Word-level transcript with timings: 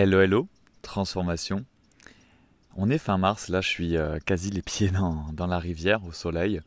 Hello, 0.00 0.20
hello, 0.20 0.46
transformation. 0.80 1.64
On 2.76 2.88
est 2.88 2.98
fin 2.98 3.18
mars, 3.18 3.48
là 3.48 3.60
je 3.60 3.68
suis 3.68 3.96
euh, 3.96 4.20
quasi 4.24 4.48
les 4.48 4.62
pieds 4.62 4.92
dans, 4.92 5.46
la 5.48 5.58
rivière, 5.58 6.04
au 6.04 6.12
soleil. 6.12 6.60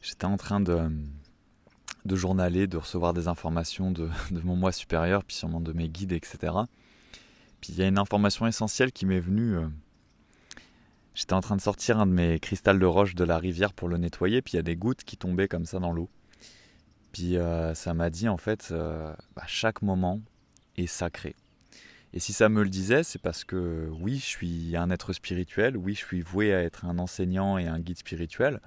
J'étais 0.00 0.24
en 0.24 0.38
train 0.38 0.60
de, 0.60 0.88
journaler, 2.08 2.66
de 2.66 2.78
recevoir 2.78 3.12
des 3.12 3.28
informations 3.28 3.90
de, 3.90 4.08
mon 4.30 4.56
moi 4.56 4.72
supérieur, 4.72 5.22
puis 5.22 5.36
sûrement 5.36 5.60
de 5.60 5.74
mes 5.74 5.90
guides, 5.90 6.12
etc. 6.12 6.54
Puis 7.60 7.74
il 7.74 7.78
y 7.78 7.82
a 7.82 7.88
une 7.88 7.98
information 7.98 8.46
essentielle 8.46 8.90
qui 8.90 9.04
m'est 9.04 9.20
venue. 9.20 9.56
Euh, 9.56 9.68
j'étais 11.12 11.34
en 11.34 11.42
train 11.42 11.56
de 11.56 11.60
sortir 11.60 12.00
un 12.00 12.06
de 12.06 12.12
mes 12.12 12.40
cristals 12.40 12.78
de 12.78 12.86
roche 12.86 13.14
de 13.14 13.24
la 13.24 13.36
rivière 13.36 13.74
pour 13.74 13.90
le 13.90 13.98
nettoyer, 13.98 14.40
puis 14.40 14.54
il 14.54 14.56
y 14.56 14.60
a 14.60 14.62
des 14.62 14.76
gouttes 14.76 15.04
qui 15.04 15.18
tombaient 15.18 15.48
comme 15.48 15.66
ça 15.66 15.78
dans 15.78 15.92
l'eau. 15.92 16.08
Puis 17.12 17.36
euh, 17.36 17.74
ça 17.74 17.92
m'a 17.92 18.08
dit 18.08 18.30
en 18.30 18.38
fait, 18.38 18.72
bah, 18.72 19.44
chaque 19.46 19.82
moment 19.82 20.22
est 20.78 20.86
sacré. 20.86 21.36
Et 22.16 22.18
si 22.18 22.32
ça 22.32 22.48
me 22.48 22.62
le 22.62 22.70
disait, 22.70 23.02
c'est 23.02 23.20
parce 23.20 23.44
que 23.44 23.90
oui, 24.00 24.16
je 24.16 24.24
suis 24.24 24.74
un 24.74 24.88
être 24.88 25.12
spirituel, 25.12 25.76
oui, 25.76 25.92
je 25.92 25.98
suis 25.98 26.22
voué 26.22 26.54
à 26.54 26.62
être 26.62 26.86
un 26.86 26.98
enseignant 26.98 27.58
et 27.58 27.66
un 27.66 27.78
guide 27.78 27.98
spirituel, 27.98 28.62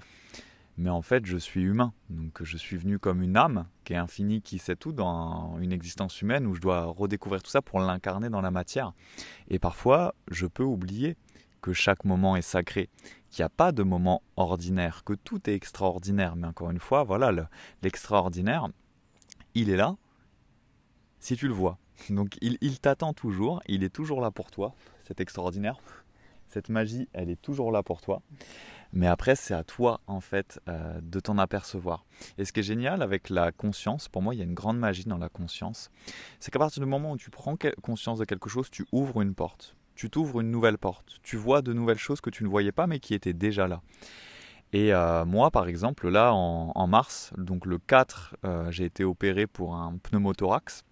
mais 0.77 0.91
en 0.91 1.01
fait, 1.01 1.25
je 1.25 1.35
suis 1.35 1.63
humain. 1.63 1.91
Donc 2.11 2.43
je 2.43 2.57
suis 2.57 2.77
venu 2.77 2.99
comme 2.99 3.23
une 3.23 3.35
âme 3.35 3.65
qui 3.85 3.93
est 3.93 3.95
infinie, 3.95 4.43
qui 4.43 4.59
sait 4.59 4.75
tout 4.75 4.91
dans 4.91 5.57
une 5.61 5.71
existence 5.71 6.21
humaine 6.21 6.45
où 6.45 6.53
je 6.53 6.61
dois 6.61 6.83
redécouvrir 6.83 7.41
tout 7.41 7.49
ça 7.49 7.63
pour 7.63 7.79
l'incarner 7.79 8.29
dans 8.29 8.41
la 8.41 8.51
matière. 8.51 8.93
Et 9.47 9.57
parfois, 9.57 10.13
je 10.29 10.45
peux 10.45 10.61
oublier 10.61 11.17
que 11.63 11.73
chaque 11.73 12.05
moment 12.05 12.35
est 12.35 12.43
sacré, 12.43 12.87
qu'il 13.31 13.41
n'y 13.41 13.47
a 13.47 13.49
pas 13.49 13.71
de 13.71 13.81
moment 13.81 14.21
ordinaire, 14.35 15.03
que 15.03 15.13
tout 15.13 15.49
est 15.49 15.55
extraordinaire. 15.55 16.35
Mais 16.35 16.45
encore 16.45 16.69
une 16.69 16.77
fois, 16.77 17.03
voilà, 17.03 17.49
l'extraordinaire, 17.81 18.67
il 19.55 19.71
est 19.71 19.75
là 19.75 19.95
si 21.19 21.35
tu 21.35 21.47
le 21.47 21.53
vois. 21.55 21.79
Donc 22.09 22.37
il, 22.41 22.79
t'attend 22.79 23.13
toujours, 23.13 23.61
il 23.67 23.83
est 23.83 23.89
toujours 23.89 24.21
là 24.21 24.31
pour 24.31 24.51
toi, 24.51 24.73
c'est 25.03 25.19
extraordinaire. 25.21 25.77
Cette 26.47 26.69
magie, 26.69 27.07
elle 27.13 27.29
est 27.29 27.41
toujours 27.41 27.71
là 27.71 27.83
pour 27.83 28.01
toi. 28.01 28.21
Mais 28.91 29.05
après, 29.05 29.35
c'est 29.35 29.53
à 29.53 29.63
toi, 29.63 30.01
en 30.07 30.19
fait, 30.19 30.59
euh, 30.67 30.99
de 31.01 31.19
t'en 31.19 31.37
apercevoir. 31.37 32.05
Et 32.39 32.45
ce 32.45 32.51
qui 32.51 32.61
est 32.61 32.63
génial 32.63 33.03
avec 33.03 33.29
la 33.29 33.51
conscience, 33.51 34.07
pour 34.07 34.23
moi, 34.23 34.33
il 34.33 34.39
y 34.39 34.41
a 34.41 34.45
une 34.45 34.55
grande 34.55 34.79
magie 34.79 35.05
dans 35.05 35.19
la 35.19 35.29
conscience, 35.29 35.91
c'est 36.39 36.49
qu'à 36.49 36.57
partir 36.57 36.81
du 36.81 36.89
moment 36.89 37.11
où 37.11 37.17
tu 37.17 37.29
prends 37.29 37.55
conscience 37.83 38.17
de 38.17 38.25
quelque 38.25 38.49
chose, 38.49 38.71
tu 38.71 38.85
ouvres 38.91 39.21
une 39.21 39.35
porte. 39.35 39.75
Tu 39.93 40.09
t'ouvres 40.09 40.41
une 40.41 40.49
nouvelle 40.49 40.79
porte. 40.79 41.19
Tu 41.21 41.37
vois 41.37 41.61
de 41.61 41.71
nouvelles 41.71 41.99
choses 41.99 42.19
que 42.19 42.31
tu 42.31 42.43
ne 42.43 42.49
voyais 42.49 42.71
pas, 42.71 42.87
mais 42.87 42.99
qui 42.99 43.13
étaient 43.13 43.33
déjà 43.33 43.67
là. 43.67 43.81
Et 44.73 44.93
euh, 44.93 45.25
moi, 45.25 45.51
par 45.51 45.67
exemple, 45.67 46.09
là, 46.09 46.33
en, 46.33 46.87
mars, 46.87 47.31
donc 47.37 47.65
le 47.65 47.79
4, 47.79 48.35
euh, 48.45 48.71
j'ai 48.71 48.85
été 48.85 49.03
opéré 49.03 49.45
pour 49.45 49.75
un 49.75 49.97
pneumothorax 49.97 50.83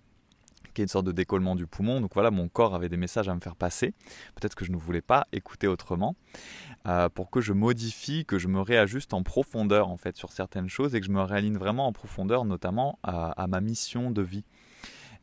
est 0.82 0.86
une 0.86 0.90
sorte 0.90 1.06
de 1.06 1.12
décollement 1.12 1.56
du 1.56 1.68
poumon. 1.68 2.02
Donc 2.02 2.14
voilà, 2.14 2.32
mon 2.32 2.48
corps 2.48 2.76
avait 2.76 2.90
des 2.90 2.98
messages 2.98 3.30
à 3.30 3.36
me 3.36 3.40
faire 3.40 3.56
passer. 3.56 3.94
Peut-être 4.36 4.56
que 4.56 4.66
je 4.66 4.72
ne 4.72 4.78
voulais 4.78 5.02
pas 5.02 5.28
écouter 5.32 5.68
autrement. 5.68 6.16
Euh, 6.88 7.10
pour 7.10 7.30
que 7.30 7.42
je 7.42 7.52
modifie, 7.52 8.26
que 8.26 8.38
je 8.38 8.48
me 8.48 8.62
réajuste 8.62 9.14
en 9.14 9.22
profondeur 9.22 9.90
en 9.90 9.98
fait 9.98 10.16
sur 10.16 10.32
certaines 10.32 10.70
choses 10.70 10.96
et 10.96 11.02
que 11.02 11.06
je 11.06 11.12
me 11.12 11.22
réaligne 11.22 11.58
vraiment 11.58 11.88
en 11.88 11.92
profondeur, 11.92 12.46
notamment 12.46 12.98
à, 13.04 13.46
ma 13.48 13.60
mission 13.60 14.12
de 14.12 14.22
vie. 14.22 14.46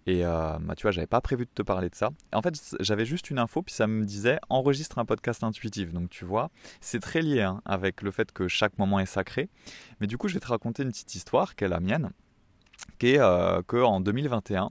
Et 0.07 0.27
euh, 0.27 0.59
bah, 0.61 0.75
tu 0.75 0.83
vois, 0.83 0.91
j'avais 0.91 1.07
pas 1.07 1.23
prévu 1.23 1.47
de 1.47 1.51
te 1.55 1.63
parler 1.63 1.89
de 1.89 1.95
ça. 1.95 2.11
En 2.35 2.43
fait, 2.43 2.77
j'avais 2.81 3.07
juste 3.07 3.31
une 3.31 3.39
info, 3.39 3.63
puis 3.63 3.75
ça 3.75 3.87
me 3.87 4.05
disait 4.05 4.39
enregistre 4.51 4.99
un 4.99 5.07
podcast 5.07 5.43
intuitif. 5.43 5.93
Donc 5.95 6.11
tu 6.11 6.27
vois, 6.27 6.51
c'est 6.83 7.01
très 7.01 7.23
lié 7.23 7.41
hein, 7.41 7.63
avec 7.65 8.03
le 8.03 8.11
fait 8.11 8.31
que 8.31 8.47
chaque 8.47 8.77
moment 8.79 9.01
est 9.01 9.07
sacré. 9.07 9.49
Mais 10.01 10.07
du 10.07 10.19
coup, 10.19 10.29
je 10.29 10.35
vais 10.35 10.41
te 10.41 10.49
raconter 10.49 10.83
une 10.83 10.91
petite 10.91 11.15
histoire 11.15 11.57
qui 11.57 11.65
est 11.65 11.69
la 11.69 11.81
mienne, 11.81 12.11
qui 12.99 13.13
est 13.13 13.21
euh, 13.21 13.63
qu'en 13.63 14.01
2021, 14.01 14.65
à 14.65 14.71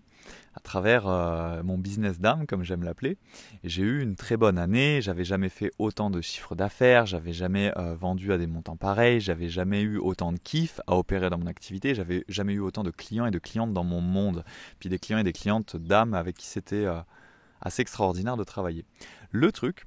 travers 0.64 1.08
euh, 1.08 1.62
mon 1.64 1.78
business 1.78 2.20
d'âme, 2.20 2.48
comme 2.48 2.64
j'aime 2.64 2.84
l'appeler. 2.84 3.18
J'ai 3.64 3.84
eu 3.84 4.02
une 4.02 4.16
très 4.16 4.38
bonne 4.38 4.58
année, 4.58 5.02
j'avais 5.02 5.26
jamais 5.26 5.50
fait 5.50 5.72
autant 5.78 6.10
de 6.10 6.22
chiffres 6.22 6.56
d'affaires, 6.56 7.06
j'avais 7.06 7.34
jamais 7.34 7.72
euh, 7.78 7.96
vendu 7.96 8.34
à 8.34 8.38
des 8.38 8.48
montants 8.48 8.78
pareils, 8.78 9.20
j'avais 9.20 9.50
jamais 9.50 9.82
eu 9.82 9.98
autant 9.98 10.32
de 10.32 10.40
kiff 10.40 10.80
à 10.88 10.96
opérer 10.96 11.30
dans 11.30 11.38
mon 11.38 11.48
activité, 11.48 11.94
j'avais 11.94 12.24
jamais 12.28 12.54
eu 12.54 12.60
autant 12.60 12.84
de 12.84 12.92
clients 12.92 13.26
et 13.26 13.32
de 13.32 13.40
clientes 13.40 13.74
dans 13.74 13.84
mon 13.84 14.02
monde, 14.02 14.44
puis 14.80 14.90
des 14.90 15.00
clients 15.00 15.20
et 15.20 15.24
des 15.24 15.34
clientes 15.34 15.76
d'âme 15.76 16.14
avec 16.14 16.38
qui 16.38 16.48
c'était 16.48 16.86
euh, 16.86 17.00
assez 17.62 17.82
extraordinaire 17.82 18.38
de 18.38 18.44
travailler. 18.44 18.86
Le 19.32 19.52
truc, 19.52 19.86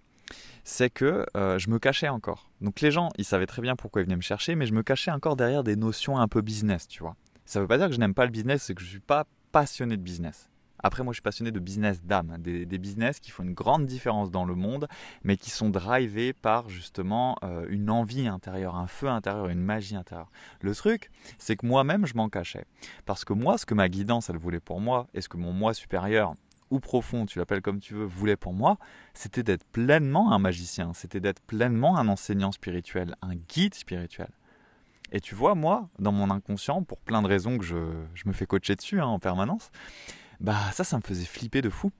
c'est 0.64 0.90
que 0.90 1.24
je 1.34 1.70
me 1.70 1.78
cachais 1.78 2.08
encore. 2.08 2.50
Donc 2.60 2.80
les 2.80 2.90
gens, 2.90 3.10
ils 3.16 3.24
savaient 3.24 3.46
très 3.46 3.62
bien 3.62 3.76
pourquoi 3.76 4.02
ils 4.02 4.06
venaient 4.06 4.16
me 4.16 4.22
chercher, 4.22 4.56
mais 4.56 4.66
je 4.66 4.74
me 4.74 4.82
cachais 4.82 5.12
encore 5.12 5.36
derrière 5.36 5.62
des 5.62 5.76
notions 5.76 6.18
un 6.18 6.26
peu 6.26 6.40
business, 6.40 6.88
tu 6.88 7.00
vois. 7.00 7.14
Ça 7.44 7.60
ne 7.60 7.62
veut 7.62 7.68
pas 7.68 7.78
dire 7.78 7.86
que 7.86 7.94
je 7.94 8.00
n'aime 8.00 8.14
pas 8.14 8.24
le 8.24 8.32
business, 8.32 8.64
c'est 8.64 8.74
que 8.74 8.80
je 8.80 8.86
ne 8.86 8.90
suis 8.90 9.00
pas 9.00 9.24
passionné 9.52 9.96
de 9.96 10.02
business. 10.02 10.50
Après, 10.82 11.02
moi, 11.02 11.12
je 11.12 11.16
suis 11.16 11.22
passionné 11.22 11.50
de 11.50 11.58
business 11.58 12.02
d'âme, 12.04 12.36
des, 12.38 12.78
business 12.78 13.20
qui 13.20 13.30
font 13.30 13.42
une 13.42 13.54
grande 13.54 13.86
différence 13.86 14.30
dans 14.30 14.44
le 14.44 14.54
monde, 14.54 14.88
mais 15.24 15.36
qui 15.36 15.50
sont 15.50 15.70
drivés 15.70 16.32
par 16.32 16.68
justement 16.68 17.36
euh, 17.42 17.66
une 17.70 17.90
envie 17.90 18.28
intérieure, 18.28 18.76
un 18.76 18.86
feu 18.86 19.08
intérieur, 19.08 19.48
une 19.48 19.60
magie 19.60 19.96
intérieure. 19.96 20.30
Le 20.60 20.74
truc, 20.74 21.10
c'est 21.38 21.56
que 21.56 21.66
moi-même, 21.66 22.06
je 22.06 22.14
m'en 22.14 22.28
cachais. 22.28 22.66
Parce 23.04 23.24
que 23.24 23.32
moi, 23.32 23.58
ce 23.58 23.66
que 23.66 23.74
ma 23.74 23.88
guidance, 23.88 24.30
elle 24.30 24.36
voulait 24.36 24.60
pour 24.60 24.80
moi, 24.80 25.06
et 25.14 25.20
ce 25.20 25.28
que 25.28 25.36
mon 25.36 25.52
moi 25.52 25.74
supérieur, 25.74 26.34
ou 26.70 26.80
profond, 26.80 27.26
tu 27.26 27.38
l'appelles 27.38 27.62
comme 27.62 27.80
tu 27.80 27.94
veux, 27.94 28.04
voulait 28.04 28.36
pour 28.36 28.52
moi, 28.52 28.78
c'était 29.14 29.42
d'être 29.42 29.64
pleinement 29.64 30.32
un 30.32 30.38
magicien, 30.38 30.92
c'était 30.94 31.20
d'être 31.20 31.40
pleinement 31.40 31.96
un 31.96 32.08
enseignant 32.08 32.52
spirituel, 32.52 33.14
un 33.22 33.34
guide 33.34 33.74
spirituel. 33.74 34.28
Et 35.12 35.20
tu 35.20 35.34
vois, 35.34 35.54
moi, 35.54 35.88
dans 35.98 36.12
mon 36.12 36.30
inconscient, 36.30 36.82
pour 36.82 36.98
plein 36.98 37.22
de 37.22 37.28
raisons 37.28 37.58
que 37.58 37.64
je, 37.64 37.76
me 38.26 38.32
fais 38.32 38.46
coacher 38.46 38.74
dessus 38.74 39.00
hein, 39.00 39.06
en 39.06 39.20
permanence, 39.20 39.70
bah 40.40 40.70
ça, 40.72 40.84
ça 40.84 40.96
me 40.96 41.02
faisait 41.02 41.24
flipper 41.24 41.62
de 41.62 41.70
fou. 41.70 41.90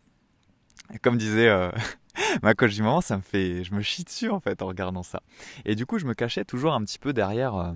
Comme 1.03 1.17
disait 1.17 1.49
euh, 1.49 1.71
ma 2.43 2.55
coach 2.55 2.75
du 2.75 2.83
moment, 2.83 3.01
ça 3.01 3.17
me 3.17 3.23
fait, 3.23 3.65
je 3.65 3.75
me 3.75 3.83
chie 3.83 4.05
dessus 4.05 4.31
en 4.31 4.41
fait 4.41 4.63
en 4.63 4.67
regardant 4.67 5.03
ça. 5.03 5.23
Et 5.65 5.75
du 5.75 5.87
coup, 5.87 5.99
je 5.99 6.07
me 6.07 6.15
cachais 6.15 6.45
toujours 6.45 6.75
un 6.75 6.85
petit 6.85 6.99
peu 6.99 7.13
derrière, 7.13 7.57
euh, 7.57 7.73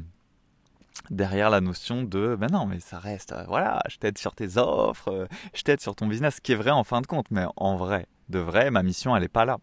derrière 1.10 1.50
la 1.50 1.60
notion 1.60 2.02
de, 2.02 2.36
ben 2.38 2.48
non, 2.52 2.66
mais 2.66 2.80
ça 2.80 2.98
reste, 2.98 3.32
euh, 3.32 3.44
voilà, 3.48 3.82
je 3.88 3.96
t'aide 3.96 4.18
sur 4.18 4.34
tes 4.34 4.58
offres, 4.58 5.28
je 5.54 5.62
t'aide 5.62 5.80
sur 5.80 5.96
ton 5.96 6.06
business, 6.06 6.36
ce 6.36 6.40
qui 6.40 6.52
est 6.52 6.56
vrai 6.56 6.70
en 6.70 6.84
fin 6.84 7.00
de 7.00 7.06
compte, 7.06 7.30
mais 7.30 7.44
en 7.56 7.76
vrai, 7.76 8.06
de 8.30 8.38
vrai, 8.38 8.70
ma 8.70 8.82
mission, 8.82 9.14
elle 9.14 9.22
n'est 9.22 9.28
pas 9.28 9.44
là. 9.44 9.58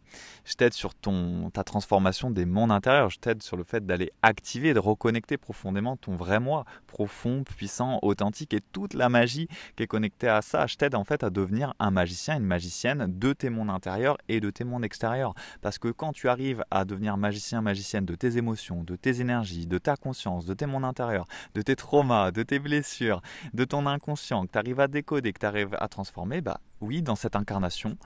Je 0.46 0.54
t'aide 0.54 0.74
sur 0.74 0.94
ton, 0.94 1.50
ta 1.50 1.64
transformation 1.64 2.30
des 2.30 2.46
mondes 2.46 2.72
intérieurs. 2.72 3.10
Je 3.10 3.20
t'aide 3.20 3.42
sur 3.42 3.58
le 3.58 3.64
fait 3.64 3.86
d'aller 3.86 4.12
activer, 4.22 4.74
de 4.74 4.80
reconnecter 4.80 5.38
profondément 5.38 5.98
ton 5.98 6.16
vrai 6.16 6.40
moi, 6.40 6.66
profond, 6.86 7.44
puissant, 7.44 8.00
authentique 8.02 8.54
et 8.54 8.62
toute 8.72 8.94
la 8.94 9.10
magie 9.10 9.48
qui 9.76 9.84
est 9.84 9.88
connectée 9.88 10.28
à 10.28 10.42
ça. 10.42 10.68
Je 10.68 10.76
t'aide 10.76 10.96
en 10.96 11.04
fait 11.04 11.24
à 11.24 11.30
devenir 11.30 11.74
un 11.80 11.92
magicien, 11.92 12.38
une 12.38 12.46
magicienne 12.46 13.06
de 13.08 13.34
tes 13.34 13.50
mondes 13.50 13.70
intérieurs 13.70 14.18
et 14.30 14.40
de 14.40 14.50
tes 14.50 14.64
mondes 14.64 14.86
extérieurs. 14.86 15.34
Parce 15.62 15.80
que 15.80 15.88
quand 15.88 16.14
tu 16.14 16.30
arrives 16.30 16.64
à 16.70 16.86
devenir 16.86 17.18
magicien, 17.18 17.62
magicienne 17.62 18.06
de 18.06 18.16
tes 18.16 18.38
émotions, 18.38 18.84
de 18.84 18.96
tes 18.96 19.22
énergies, 19.22 19.68
de 19.68 19.78
ta 19.78 19.96
conscience, 19.96 20.46
de 20.46 20.54
tes 20.54 20.66
mondes 20.66 20.86
intérieurs, 20.86 21.28
de 21.56 21.62
tes 21.62 21.76
traumas, 21.76 22.32
de 22.32 22.44
tes 22.44 22.60
blessures, 22.60 23.22
de 23.54 23.64
ton 23.64 23.86
inconscient, 23.88 24.46
que 24.46 24.52
tu 24.52 24.58
arrives 24.58 24.80
à 24.80 24.88
décoder, 24.88 25.34
que 25.34 25.40
tu 25.40 25.46
arrives 25.46 25.76
à 25.80 25.88
transformer, 25.88 26.42
bah 26.42 26.60
oui, 26.82 27.02
dans 27.02 27.16
cette 27.16 27.36
incarnation, 27.36 27.98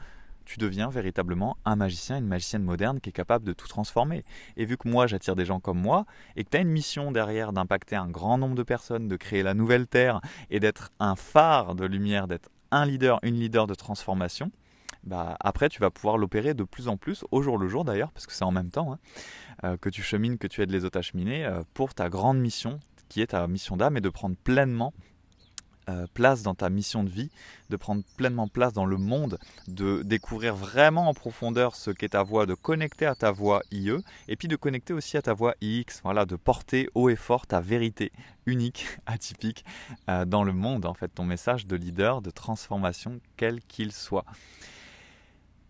tu 0.51 0.59
deviens 0.59 0.89
véritablement 0.89 1.55
un 1.63 1.77
magicien, 1.77 2.17
une 2.17 2.27
magicienne 2.27 2.63
moderne 2.63 2.99
qui 2.99 3.09
est 3.09 3.13
capable 3.13 3.45
de 3.45 3.53
tout 3.53 3.69
transformer. 3.69 4.25
Et 4.57 4.65
vu 4.65 4.75
que 4.75 4.89
moi 4.89 5.07
j'attire 5.07 5.37
des 5.37 5.45
gens 5.45 5.61
comme 5.61 5.79
moi, 5.79 6.05
et 6.35 6.43
que 6.43 6.49
tu 6.49 6.57
as 6.57 6.59
une 6.59 6.69
mission 6.69 7.13
derrière 7.13 7.53
d'impacter 7.53 7.95
un 7.95 8.09
grand 8.09 8.37
nombre 8.37 8.55
de 8.55 8.63
personnes, 8.63 9.07
de 9.07 9.15
créer 9.15 9.43
la 9.43 9.53
nouvelle 9.53 9.87
Terre, 9.87 10.19
et 10.49 10.59
d'être 10.59 10.91
un 10.99 11.15
phare 11.15 11.73
de 11.73 11.85
lumière, 11.85 12.27
d'être 12.27 12.49
un 12.69 12.85
leader, 12.85 13.19
une 13.23 13.35
leader 13.35 13.65
de 13.65 13.75
transformation, 13.75 14.51
bah, 15.05 15.37
après 15.39 15.69
tu 15.69 15.79
vas 15.79 15.89
pouvoir 15.89 16.17
l'opérer 16.17 16.53
de 16.53 16.65
plus 16.65 16.89
en 16.89 16.97
plus, 16.97 17.23
au 17.31 17.41
jour 17.41 17.57
le 17.57 17.69
jour 17.69 17.85
d'ailleurs, 17.85 18.11
parce 18.11 18.27
que 18.27 18.33
c'est 18.33 18.43
en 18.43 18.51
même 18.51 18.71
temps, 18.71 18.91
hein, 18.91 18.99
euh, 19.63 19.77
que 19.77 19.89
tu 19.89 20.03
chemines, 20.03 20.37
que 20.37 20.47
tu 20.47 20.61
aides 20.61 20.71
les 20.71 20.83
autres 20.83 20.99
à 20.99 21.01
cheminer, 21.01 21.45
euh, 21.45 21.63
pour 21.73 21.93
ta 21.93 22.09
grande 22.09 22.39
mission, 22.39 22.81
qui 23.07 23.21
est 23.21 23.27
ta 23.27 23.47
mission 23.47 23.77
d'âme, 23.77 23.95
et 23.95 24.01
de 24.01 24.09
prendre 24.09 24.35
pleinement 24.35 24.93
euh, 25.89 26.05
place 26.13 26.43
dans 26.43 26.53
ta 26.53 26.69
mission 26.69 27.03
de 27.03 27.09
vie, 27.09 27.31
de 27.69 27.75
prendre 27.75 28.03
pleinement 28.15 28.47
place 28.47 28.71
dans 28.71 28.85
le 28.85 28.97
monde, 28.97 29.39
de 29.67 30.03
découvrir 30.03 30.55
vraiment 30.55 31.09
en 31.09 31.13
profondeur 31.13 31.75
ce 31.75 31.89
qu'est 31.89 32.09
ta 32.09 32.21
voix, 32.21 32.45
de 32.45 32.53
connecter 32.53 33.07
à 33.07 33.15
ta 33.15 33.31
voix 33.31 33.61
IE, 33.71 34.03
et 34.27 34.35
puis 34.35 34.47
de 34.47 34.55
connecter 34.55 34.93
aussi 34.93 35.17
à 35.17 35.23
ta 35.23 35.33
voix 35.33 35.55
IX, 35.61 35.85
voilà, 36.03 36.25
de 36.25 36.35
porter 36.35 36.87
haut 36.93 37.09
et 37.09 37.15
fort 37.15 37.47
ta 37.47 37.61
vérité 37.61 38.11
unique, 38.45 38.85
atypique 39.07 39.65
euh, 40.07 40.25
dans 40.25 40.43
le 40.43 40.53
monde, 40.53 40.85
en 40.85 40.93
fait, 40.93 41.07
ton 41.07 41.25
message 41.25 41.65
de 41.65 41.75
leader, 41.75 42.21
de 42.21 42.29
transformation, 42.29 43.19
quel 43.35 43.61
qu'il 43.61 43.91
soit. 43.91 44.25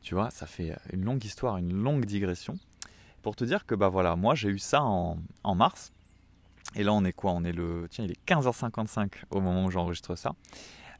Tu 0.01 0.13
vois, 0.13 0.29
ça 0.29 0.45
fait 0.45 0.75
une 0.91 1.05
longue 1.05 1.23
histoire, 1.23 1.57
une 1.57 1.73
longue 1.73 2.05
digression, 2.05 2.57
pour 3.21 3.35
te 3.35 3.45
dire 3.45 3.65
que 3.65 3.75
bah 3.75 3.87
voilà, 3.87 4.15
moi 4.15 4.35
j'ai 4.35 4.49
eu 4.49 4.59
ça 4.59 4.81
en 4.81 5.55
mars, 5.55 5.93
et 6.75 6.83
là, 6.83 6.93
on 6.93 7.03
est 7.03 7.13
quoi? 7.13 7.31
On 7.31 7.43
est 7.43 7.51
le. 7.51 7.87
Tiens, 7.89 8.05
il 8.05 8.11
est 8.11 8.25
15h55 8.27 9.23
au 9.29 9.41
moment 9.41 9.65
où 9.65 9.71
j'enregistre 9.71 10.15
ça. 10.15 10.33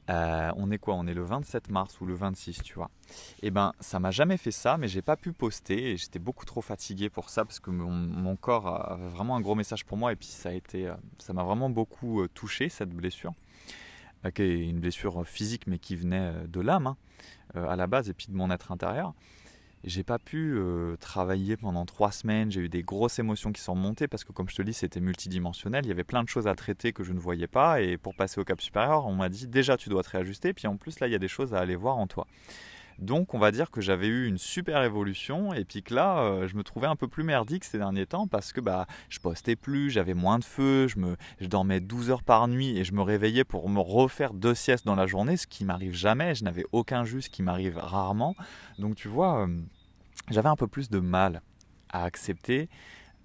Euh, 0.09 0.51
on 0.57 0.71
est 0.71 0.77
quoi? 0.77 0.95
On 0.95 1.07
est 1.07 1.13
le 1.13 1.23
27 1.23 1.69
mars 1.69 2.01
ou 2.01 2.05
le 2.05 2.13
26, 2.13 2.63
tu 2.63 2.73
vois. 2.73 2.89
Et 3.41 3.47
eh 3.47 3.51
ben, 3.51 3.71
ça 3.79 3.99
m'a 3.99 4.11
jamais 4.11 4.37
fait 4.37 4.51
ça, 4.51 4.77
mais 4.77 4.87
j'ai 4.87 5.01
pas 5.01 5.15
pu 5.15 5.31
poster 5.31 5.91
et 5.91 5.97
j'étais 5.97 6.19
beaucoup 6.19 6.45
trop 6.45 6.61
fatigué 6.61 7.09
pour 7.09 7.29
ça 7.29 7.45
parce 7.45 7.59
que 7.59 7.69
mon, 7.69 8.35
corps 8.35 8.91
avait 8.91 9.07
vraiment 9.09 9.35
un 9.35 9.41
gros 9.41 9.55
message 9.55 9.85
pour 9.85 9.97
moi 9.97 10.11
et 10.11 10.15
puis 10.15 10.27
ça 10.27 10.49
a 10.49 10.53
été, 10.53 10.87
euh, 10.87 10.95
ça 11.19 11.33
m'a 11.33 11.43
vraiment 11.43 11.69
beaucoup 11.69 12.21
euh, 12.21 12.27
touché 12.33 12.67
cette 12.67 12.89
blessure. 12.89 13.33
qui 14.35 14.41
est 14.41 14.67
une 14.67 14.79
blessure 14.79 15.25
physique, 15.25 15.67
mais 15.67 15.77
qui 15.77 15.95
venait 15.95 16.33
de 16.47 16.59
l'âme 16.59 16.87
hein, 16.87 16.97
à 17.53 17.75
la 17.75 17.87
base, 17.87 18.09
et 18.09 18.13
puis 18.13 18.27
de 18.27 18.35
mon 18.35 18.51
être 18.51 18.71
intérieur. 18.71 19.13
J'ai 19.83 20.03
pas 20.03 20.19
pu 20.19 20.57
travailler 20.99 21.57
pendant 21.57 21.85
trois 21.85 22.11
semaines. 22.11 22.51
J'ai 22.51 22.61
eu 22.61 22.69
des 22.69 22.83
grosses 22.83 23.17
émotions 23.19 23.51
qui 23.51 23.61
sont 23.61 23.75
montées 23.75 24.07
parce 24.07 24.23
que, 24.23 24.31
comme 24.31 24.49
je 24.49 24.55
te 24.55 24.61
dis, 24.61 24.73
c'était 24.73 24.99
multidimensionnel. 24.99 25.85
Il 25.85 25.89
y 25.89 25.91
avait 25.91 26.03
plein 26.03 26.23
de 26.23 26.29
choses 26.29 26.47
à 26.47 26.55
traiter 26.55 26.93
que 26.93 27.03
je 27.03 27.13
ne 27.13 27.19
voyais 27.19 27.47
pas. 27.47 27.81
Et 27.81 27.97
pour 27.97 28.15
passer 28.15 28.39
au 28.39 28.43
cap 28.43 28.61
supérieur, 28.61 29.07
on 29.07 29.15
m'a 29.15 29.29
dit 29.29 29.47
déjà 29.47 29.77
tu 29.77 29.89
dois 29.89 30.03
te 30.03 30.09
réajuster. 30.09 30.53
Puis 30.53 30.67
en 30.67 30.77
plus, 30.77 30.99
là, 30.99 31.07
il 31.07 31.11
y 31.11 31.15
a 31.15 31.19
des 31.19 31.27
choses 31.27 31.53
à 31.53 31.59
aller 31.59 31.75
voir 31.75 31.97
en 31.97 32.07
toi. 32.07 32.27
Donc 32.99 33.33
on 33.33 33.39
va 33.39 33.51
dire 33.51 33.71
que 33.71 33.81
j'avais 33.81 34.07
eu 34.07 34.27
une 34.27 34.37
super 34.37 34.83
évolution 34.83 35.53
et 35.53 35.65
puis 35.65 35.83
que 35.83 35.93
là 35.93 36.19
euh, 36.19 36.47
je 36.47 36.55
me 36.55 36.63
trouvais 36.63 36.87
un 36.87 36.95
peu 36.95 37.07
plus 37.07 37.23
merdique 37.23 37.63
ces 37.63 37.77
derniers 37.77 38.05
temps 38.05 38.27
parce 38.27 38.53
que 38.53 38.61
bah 38.61 38.85
je 39.09 39.19
postais 39.19 39.55
plus, 39.55 39.89
j'avais 39.89 40.13
moins 40.13 40.39
de 40.39 40.43
feu, 40.43 40.87
je, 40.87 41.47
dormais 41.47 41.79
12 41.79 42.11
heures 42.11 42.23
par 42.23 42.47
nuit 42.47 42.77
et 42.77 42.83
je 42.83 42.93
me 42.93 43.01
réveillais 43.01 43.43
pour 43.43 43.69
me 43.69 43.79
refaire 43.79 44.33
deux 44.33 44.55
siestes 44.55 44.85
dans 44.85 44.95
la 44.95 45.07
journée, 45.07 45.37
ce 45.37 45.47
qui 45.47 45.65
m'arrive 45.65 45.93
jamais, 45.93 46.35
je 46.35 46.43
n'avais 46.43 46.65
aucun 46.71 47.03
jus, 47.03 47.23
ce 47.23 47.29
qui 47.29 47.43
m'arrive 47.43 47.77
rarement. 47.77 48.35
Donc 48.79 48.95
tu 48.95 49.07
vois, 49.07 49.43
euh, 49.43 49.61
j'avais 50.29 50.49
un 50.49 50.55
peu 50.55 50.67
plus 50.67 50.89
de 50.89 50.99
mal 50.99 51.41
à 51.89 52.03
accepter 52.03 52.69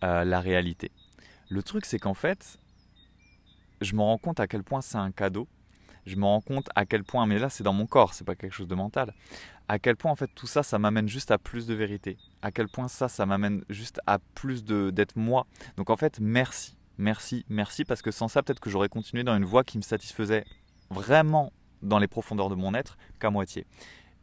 euh, 0.04 0.24
la 0.24 0.40
réalité. 0.40 0.90
Le 1.48 1.62
truc 1.62 1.84
c'est 1.84 1.98
qu'en 1.98 2.14
fait, 2.14 2.58
je 3.80 3.94
me 3.94 4.00
rends 4.00 4.18
compte 4.18 4.40
à 4.40 4.46
quel 4.46 4.62
point 4.62 4.80
c'est 4.80 4.98
un 4.98 5.10
cadeau 5.10 5.48
je 6.06 6.16
me 6.16 6.24
rends 6.24 6.40
compte 6.40 6.68
à 6.74 6.86
quel 6.86 7.04
point, 7.04 7.26
mais 7.26 7.38
là 7.38 7.50
c'est 7.50 7.64
dans 7.64 7.72
mon 7.72 7.86
corps, 7.86 8.14
c'est 8.14 8.24
pas 8.24 8.34
quelque 8.34 8.52
chose 8.52 8.68
de 8.68 8.74
mental, 8.74 9.12
à 9.68 9.78
quel 9.78 9.96
point 9.96 10.12
en 10.12 10.16
fait 10.16 10.30
tout 10.34 10.46
ça, 10.46 10.62
ça 10.62 10.78
m'amène 10.78 11.08
juste 11.08 11.30
à 11.30 11.38
plus 11.38 11.66
de 11.66 11.74
vérité. 11.74 12.16
À 12.42 12.52
quel 12.52 12.68
point 12.68 12.88
ça, 12.88 13.08
ça 13.08 13.26
m'amène 13.26 13.64
juste 13.68 14.00
à 14.06 14.18
plus 14.34 14.64
de 14.64 14.90
d'être 14.90 15.16
moi. 15.16 15.46
Donc 15.76 15.90
en 15.90 15.96
fait, 15.96 16.20
merci, 16.20 16.76
merci, 16.98 17.44
merci, 17.48 17.84
parce 17.84 18.02
que 18.02 18.10
sans 18.10 18.28
ça, 18.28 18.42
peut-être 18.42 18.60
que 18.60 18.70
j'aurais 18.70 18.88
continué 18.88 19.24
dans 19.24 19.36
une 19.36 19.44
voie 19.44 19.64
qui 19.64 19.78
me 19.78 19.82
satisfaisait 19.82 20.44
vraiment 20.90 21.52
dans 21.82 21.98
les 21.98 22.08
profondeurs 22.08 22.48
de 22.48 22.54
mon 22.54 22.74
être 22.74 22.96
qu'à 23.20 23.30
moitié. 23.30 23.66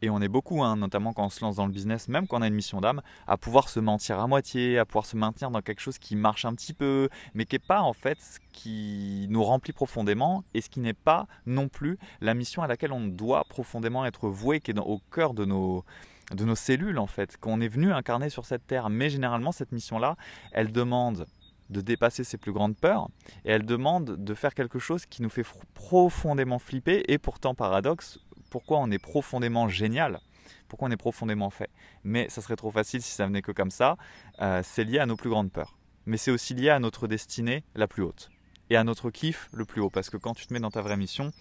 Et 0.04 0.10
on 0.10 0.20
est 0.20 0.28
beaucoup, 0.28 0.62
hein, 0.62 0.76
notamment 0.76 1.14
quand 1.14 1.24
on 1.24 1.30
se 1.30 1.42
lance 1.42 1.56
dans 1.56 1.64
le 1.64 1.72
business, 1.72 2.08
même 2.08 2.26
quand 2.26 2.38
on 2.38 2.42
a 2.42 2.46
une 2.46 2.54
mission 2.54 2.82
d'âme, 2.82 3.00
à 3.26 3.38
pouvoir 3.38 3.70
se 3.70 3.80
mentir 3.80 4.20
à 4.20 4.26
moitié, 4.26 4.78
à 4.78 4.84
pouvoir 4.84 5.06
se 5.06 5.16
maintenir 5.16 5.50
dans 5.50 5.62
quelque 5.62 5.80
chose 5.80 5.96
qui 5.96 6.14
marche 6.14 6.44
un 6.44 6.54
petit 6.54 6.74
peu, 6.74 7.08
mais 7.32 7.46
qui 7.46 7.54
n'est 7.54 7.60
pas 7.60 7.80
en 7.80 7.94
fait 7.94 8.20
ce 8.20 8.38
qui 8.52 9.26
nous 9.30 9.42
remplit 9.42 9.72
profondément 9.72 10.44
et 10.52 10.60
ce 10.60 10.68
qui 10.68 10.80
n'est 10.80 10.92
pas 10.92 11.26
non 11.46 11.68
plus 11.68 11.96
la 12.20 12.34
mission 12.34 12.62
à 12.62 12.66
laquelle 12.66 12.92
on 12.92 13.06
doit 13.06 13.44
profondément 13.48 14.04
être 14.04 14.28
voué, 14.28 14.60
qui 14.60 14.72
est 14.72 14.78
au 14.78 15.00
cœur 15.10 15.32
de 15.32 15.46
nos, 15.46 15.86
de 16.32 16.44
nos 16.44 16.54
cellules 16.54 16.98
en 16.98 17.06
fait, 17.06 17.38
qu'on 17.38 17.62
est 17.62 17.68
venu 17.68 17.90
incarner 17.90 18.28
sur 18.28 18.44
cette 18.44 18.66
terre. 18.66 18.90
Mais 18.90 19.08
généralement, 19.08 19.52
cette 19.52 19.72
mission-là, 19.72 20.16
elle 20.52 20.70
demande 20.70 21.24
de 21.70 21.80
dépasser 21.80 22.24
ses 22.24 22.36
plus 22.36 22.52
grandes 22.52 22.76
peurs 22.76 23.08
et 23.44 23.52
elle 23.52 23.64
demande 23.64 24.22
de 24.22 24.34
faire 24.34 24.54
quelque 24.54 24.78
chose 24.78 25.06
qui 25.06 25.22
nous 25.22 25.30
fait 25.30 25.44
profondément 25.72 26.58
flipper 26.58 27.04
et 27.08 27.18
pourtant 27.18 27.54
paradoxe 27.54 28.18
pourquoi 28.54 28.78
on 28.78 28.88
est 28.92 29.00
profondément 29.00 29.68
génial, 29.68 30.20
pourquoi 30.68 30.86
on 30.86 30.90
est 30.92 30.96
profondément 30.96 31.50
fait. 31.50 31.70
Mais 32.04 32.28
ça 32.28 32.40
serait 32.40 32.54
trop 32.54 32.70
facile 32.70 33.02
si 33.02 33.10
ça 33.10 33.26
venait 33.26 33.42
que 33.42 33.50
comme 33.50 33.72
ça. 33.72 33.96
Euh, 34.40 34.62
c'est 34.62 34.84
lié 34.84 35.00
à 35.00 35.06
nos 35.06 35.16
plus 35.16 35.28
grandes 35.28 35.50
peurs. 35.50 35.76
Mais 36.06 36.16
c'est 36.18 36.30
aussi 36.30 36.54
lié 36.54 36.68
à 36.68 36.78
notre 36.78 37.08
destinée 37.08 37.64
la 37.74 37.88
plus 37.88 38.04
haute. 38.04 38.30
Et 38.70 38.76
à 38.76 38.84
notre 38.84 39.10
kiff 39.10 39.48
le 39.52 39.64
plus 39.64 39.80
haut. 39.80 39.90
Parce 39.90 40.08
que 40.08 40.16
quand 40.16 40.34
tu 40.34 40.46
te 40.46 40.54
mets 40.54 40.60
dans 40.60 40.70
ta 40.70 40.82
vraie 40.82 40.96
mission, 40.96 41.32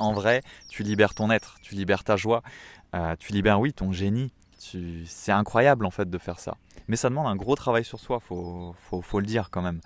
en 0.00 0.12
vrai, 0.12 0.42
tu 0.68 0.82
libères 0.82 1.14
ton 1.14 1.30
être, 1.30 1.58
tu 1.62 1.76
libères 1.76 2.02
ta 2.02 2.16
joie, 2.16 2.42
euh, 2.96 3.14
tu 3.20 3.32
libères, 3.32 3.60
oui, 3.60 3.72
ton 3.72 3.92
génie. 3.92 4.32
C'est 4.58 5.30
incroyable 5.30 5.86
en 5.86 5.92
fait 5.92 6.10
de 6.10 6.18
faire 6.18 6.40
ça. 6.40 6.56
Mais 6.88 6.96
ça 6.96 7.10
demande 7.10 7.28
un 7.28 7.36
gros 7.36 7.54
travail 7.54 7.84
sur 7.84 8.00
soi, 8.00 8.18
faut, 8.18 8.74
faut, 8.80 9.20
le 9.20 9.26
dire 9.26 9.50
quand 9.50 9.62
même. 9.62 9.80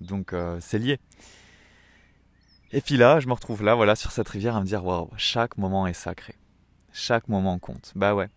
Donc 0.00 0.32
euh, 0.32 0.56
c'est 0.58 0.78
lié. 0.78 1.00
Et 2.74 2.80
puis 2.80 2.96
là, 2.96 3.20
je 3.20 3.28
me 3.28 3.34
retrouve 3.34 3.62
là, 3.62 3.74
voilà, 3.74 3.94
sur 3.94 4.12
cette 4.12 4.28
rivière 4.28 4.56
à 4.56 4.60
me 4.60 4.66
dire, 4.66 4.84
waouh, 4.84 5.10
chaque 5.18 5.58
moment 5.58 5.86
est 5.86 5.92
sacré. 5.92 6.34
Chaque 6.92 7.28
moment 7.28 7.58
compte. 7.58 7.92
Bah 7.94 8.14
ouais. 8.14 8.28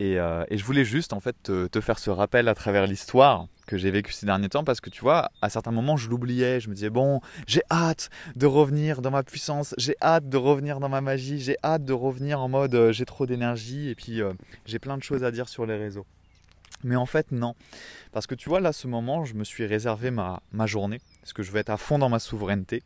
Et, 0.00 0.18
euh, 0.18 0.44
je 0.50 0.64
voulais 0.64 0.84
juste, 0.84 1.12
en 1.12 1.20
fait, 1.20 1.36
te, 1.42 1.80
faire 1.80 1.98
ce 1.98 2.10
rappel 2.10 2.48
à 2.48 2.54
travers 2.54 2.86
l'histoire 2.86 3.46
que 3.66 3.76
j'ai 3.76 3.90
vécu 3.90 4.12
ces 4.12 4.26
derniers 4.26 4.48
temps 4.48 4.64
parce 4.64 4.80
que 4.80 4.90
tu 4.90 5.02
vois, 5.02 5.30
à 5.42 5.50
certains 5.50 5.70
moments, 5.70 5.96
je 5.96 6.08
l'oubliais. 6.08 6.58
Je 6.58 6.68
me 6.68 6.74
disais, 6.74 6.90
bon, 6.90 7.20
j'ai 7.46 7.62
hâte 7.70 8.10
de 8.34 8.46
revenir 8.46 9.00
dans 9.00 9.10
ma 9.10 9.22
puissance, 9.22 9.74
j'ai 9.78 9.94
hâte 10.02 10.28
de 10.28 10.36
revenir 10.36 10.80
dans 10.80 10.88
ma 10.88 11.00
magie, 11.00 11.38
j'ai 11.38 11.56
hâte 11.62 11.84
de 11.84 11.92
revenir 11.92 12.40
en 12.40 12.48
mode 12.48 12.74
euh, 12.74 12.92
j'ai 12.92 13.04
trop 13.04 13.26
d'énergie 13.26 13.88
et 13.88 13.94
puis 13.94 14.22
euh, 14.22 14.32
j'ai 14.64 14.78
plein 14.78 14.96
de 14.96 15.02
choses 15.02 15.22
à 15.22 15.30
dire 15.30 15.48
sur 15.48 15.66
les 15.66 15.76
réseaux. 15.76 16.06
Mais 16.82 16.96
en 16.96 17.06
fait, 17.06 17.30
non. 17.30 17.54
Parce 18.12 18.26
que 18.26 18.34
tu 18.34 18.48
vois, 18.48 18.60
là, 18.60 18.72
ce 18.72 18.86
moment, 18.86 19.24
je 19.24 19.34
me 19.34 19.44
suis 19.44 19.66
réservé 19.66 20.10
ma, 20.10 20.40
ma 20.52 20.66
journée, 20.66 21.00
parce 21.20 21.32
que 21.32 21.42
je 21.42 21.50
veux 21.50 21.58
être 21.58 21.70
à 21.70 21.76
fond 21.76 21.98
dans 21.98 22.08
ma 22.08 22.18
souveraineté. 22.18 22.82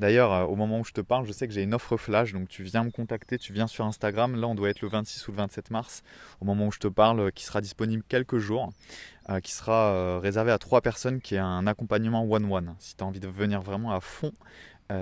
D'ailleurs, 0.00 0.32
euh, 0.32 0.44
au 0.44 0.56
moment 0.56 0.80
où 0.80 0.84
je 0.84 0.92
te 0.92 1.00
parle, 1.00 1.26
je 1.26 1.32
sais 1.32 1.46
que 1.46 1.54
j'ai 1.54 1.62
une 1.62 1.74
offre 1.74 1.96
flash, 1.96 2.32
donc 2.32 2.48
tu 2.48 2.62
viens 2.64 2.82
me 2.82 2.90
contacter, 2.90 3.38
tu 3.38 3.52
viens 3.52 3.66
sur 3.66 3.84
Instagram. 3.84 4.34
Là, 4.34 4.48
on 4.48 4.54
doit 4.54 4.70
être 4.70 4.80
le 4.80 4.88
26 4.88 5.28
ou 5.28 5.30
le 5.30 5.36
27 5.36 5.70
mars, 5.70 6.02
au 6.40 6.44
moment 6.44 6.66
où 6.66 6.72
je 6.72 6.78
te 6.78 6.88
parle, 6.88 7.20
euh, 7.20 7.30
qui 7.30 7.44
sera 7.44 7.60
disponible 7.60 8.02
quelques 8.08 8.38
jours, 8.38 8.72
euh, 9.30 9.40
qui 9.40 9.52
sera 9.52 10.18
réservé 10.18 10.50
à 10.50 10.58
trois 10.58 10.80
personnes, 10.80 11.20
qui 11.20 11.36
est 11.36 11.38
un 11.38 11.66
accompagnement 11.66 12.24
one-one. 12.28 12.74
Si 12.78 12.96
tu 12.96 13.04
as 13.04 13.06
envie 13.06 13.20
de 13.20 13.28
venir 13.28 13.60
vraiment 13.62 13.92
à 13.92 14.00
fond 14.00 14.32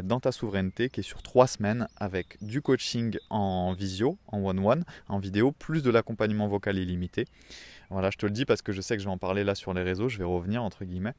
dans 0.02 0.20
ta 0.20 0.32
souveraineté, 0.32 0.88
qui 0.88 1.00
est 1.00 1.04
sur 1.04 1.22
trois 1.22 1.46
semaines, 1.46 1.88
avec 1.96 2.36
du 2.42 2.62
coaching 2.62 3.16
en 3.30 3.72
visio, 3.72 4.18
en 4.28 4.44
one-one, 4.44 4.84
en 5.08 5.18
vidéo, 5.18 5.52
plus 5.52 5.82
de 5.82 5.90
l'accompagnement 5.90 6.48
vocal 6.48 6.78
illimité. 6.78 7.26
Voilà, 7.90 8.10
je 8.10 8.18
te 8.18 8.26
le 8.26 8.32
dis 8.32 8.44
parce 8.44 8.62
que 8.62 8.72
je 8.72 8.80
sais 8.80 8.96
que 8.96 9.02
je 9.02 9.08
vais 9.08 9.12
en 9.12 9.18
parler 9.18 9.42
là 9.42 9.54
sur 9.54 9.74
les 9.74 9.82
réseaux, 9.82 10.08
je 10.08 10.18
vais 10.18 10.24
revenir 10.24 10.62
entre 10.62 10.84
guillemets. 10.84 11.14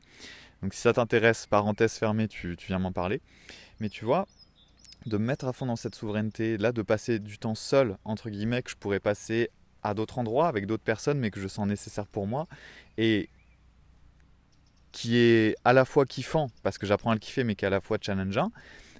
Donc 0.62 0.74
si 0.74 0.82
ça 0.82 0.94
t'intéresse, 0.94 1.48
parenthèse 1.48 1.94
fermée, 1.94 2.28
tu, 2.28 2.56
viens 2.68 2.80
m'en 2.80 2.92
parler. 2.92 3.22
Mais 3.80 3.90
tu 3.90 4.06
vois, 4.06 4.28
de 5.06 5.18
me 5.18 5.26
mettre 5.26 5.46
à 5.46 5.54
fond 5.54 5.66
dans 5.66 5.76
cette 5.76 5.96
souveraineté, 5.96 6.58
là, 6.58 6.72
de 6.72 6.82
passer 6.82 7.20
du 7.20 7.38
temps 7.38 7.56
seul, 7.56 7.98
entre 8.06 8.30
guillemets, 8.30 8.62
que 8.62 8.72
je 8.72 8.76
pourrais 8.76 9.00
passer 9.00 9.50
à 9.84 9.94
d'autres 9.94 10.20
endroits, 10.20 10.48
avec 10.48 10.68
d'autres 10.68 10.84
personnes, 10.84 11.20
mais 11.20 11.32
que 11.32 11.40
je 11.40 11.48
sens 11.48 11.68
nécessaire 11.68 12.06
pour 12.06 12.28
moi, 12.28 12.48
et 12.98 13.30
qui 14.92 15.18
est 15.18 15.56
à 15.64 15.74
la 15.74 15.86
fois 15.86 16.06
kiffant, 16.06 16.50
parce 16.64 16.78
que 16.78 16.86
j'apprends 16.86 17.12
à 17.12 17.14
le 17.14 17.20
kiffer, 17.20 17.44
mais 17.44 17.56
qui 17.56 17.66
est 17.66 17.68
à 17.68 17.72
la 17.72 17.82
fois 17.82 17.98
challengeant, 18.02 18.52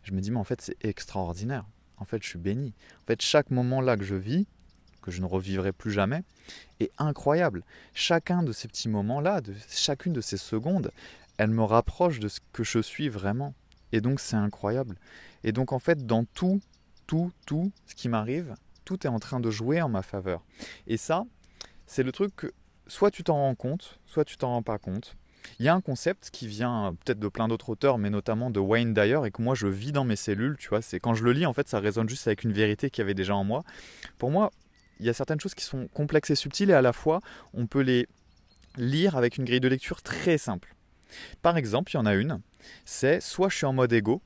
je 0.04 0.14
me 0.14 0.22
dis, 0.22 0.32
mais 0.32 0.40
en 0.40 0.44
fait, 0.44 0.62
c'est 0.62 0.78
extraordinaire. 0.86 1.66
En 1.98 2.06
fait, 2.06 2.24
je 2.24 2.30
suis 2.30 2.40
béni. 2.40 2.74
En 3.04 3.06
fait, 3.06 3.22
chaque 3.22 3.52
moment 3.52 3.82
là 3.82 3.98
que 3.98 4.04
je 4.04 4.16
vis, 4.16 4.48
que 5.02 5.12
je 5.12 5.22
ne 5.22 5.26
revivrai 5.26 5.72
plus 5.72 5.92
jamais, 5.92 6.24
est 6.80 6.92
incroyable. 6.98 7.64
Chacun 7.94 8.44
de 8.44 8.52
ces 8.52 8.68
petits 8.68 8.90
moments-là, 8.90 9.42
de 9.42 9.54
chacune 9.70 10.14
de 10.14 10.22
ces 10.22 10.38
secondes, 10.38 10.92
elle 11.38 11.50
me 11.50 11.64
rapproche 11.64 12.20
de 12.20 12.28
ce 12.28 12.40
que 12.54 12.64
je 12.64 12.80
suis 12.80 13.10
vraiment. 13.10 13.54
Et 13.92 14.02
donc 14.02 14.20
c'est 14.20 14.36
incroyable. 14.36 14.96
Et 15.44 15.52
donc 15.52 15.74
en 15.74 15.80
fait, 15.80 16.06
dans 16.06 16.26
tout, 16.26 16.62
tout, 17.08 17.32
tout 17.46 17.72
ce 17.86 17.96
qui 17.96 18.10
m'arrive, 18.10 18.56
tout 18.86 19.06
est 19.06 19.10
en 19.10 19.20
train 19.20 19.40
de 19.40 19.52
jouer 19.52 19.82
en 19.82 19.90
ma 19.90 20.02
faveur. 20.02 20.44
Et 20.88 20.98
ça, 20.98 21.24
c'est 21.86 22.04
le 22.04 22.12
truc 22.12 22.36
que 22.36 22.54
soit 22.88 23.12
tu 23.12 23.24
t'en 23.24 23.36
rends 23.36 23.56
compte, 23.56 24.00
soit 24.06 24.26
tu 24.26 24.38
t'en 24.38 24.50
rends 24.50 24.64
pas 24.64 24.78
compte. 24.78 25.16
Il 25.60 25.66
y 25.66 25.70
a 25.70 25.74
un 25.74 25.82
concept 25.82 26.30
qui 26.32 26.48
vient 26.48 26.96
peut-être 27.04 27.20
de 27.20 27.28
plein 27.28 27.48
d'autres 27.48 27.70
auteurs, 27.70 27.98
mais 27.98 28.10
notamment 28.10 28.50
de 28.50 28.60
Wayne 28.60 28.94
Dyer, 28.94 29.20
et 29.26 29.32
que 29.32 29.42
moi 29.42 29.56
je 29.56 29.68
vis 29.68 29.92
dans 29.92 30.04
mes 30.04 30.16
cellules, 30.16 30.58
tu 30.58 30.70
vois, 30.70 30.82
c'est 30.82 31.00
quand 31.00 31.14
je 31.14 31.24
le 31.24 31.34
lis, 31.34 31.46
en 31.46 31.54
fait, 31.54 31.68
ça 31.68 31.80
résonne 31.80 32.10
juste 32.10 32.28
avec 32.28 32.44
une 32.44 32.52
vérité 32.52 32.90
qu'il 32.90 33.02
y 33.02 33.04
avait 33.04 33.14
déjà 33.14 33.36
en 33.36 33.44
moi. 33.44 33.64
Pour 34.18 34.32
moi, 34.32 34.52
il 35.00 35.06
y 35.06 35.10
a 35.10 35.14
certaines 35.14 35.40
choses 35.40 35.56
qui 35.56 35.64
sont 35.64 35.88
complexes 35.88 36.30
et 36.30 36.36
subtiles, 36.36 36.70
et 36.70 36.74
à 36.74 36.82
la 36.82 36.94
fois, 36.94 37.22
on 37.54 37.68
peut 37.68 37.82
les 37.82 38.08
lire 38.78 39.18
avec 39.18 39.38
une 39.38 39.46
grille 39.46 39.60
de 39.60 39.68
lecture 39.68 40.02
très 40.02 40.38
simple. 40.38 40.76
Par 41.42 41.58
exemple, 41.58 41.92
il 41.92 41.96
y 41.96 42.00
en 42.00 42.06
a 42.06 42.14
une, 42.14 42.40
c'est 42.86 43.20
soit 43.22 43.50
je 43.50 43.58
suis 43.58 43.66
en 43.66 43.74
mode 43.74 43.92
égo, 43.92 44.22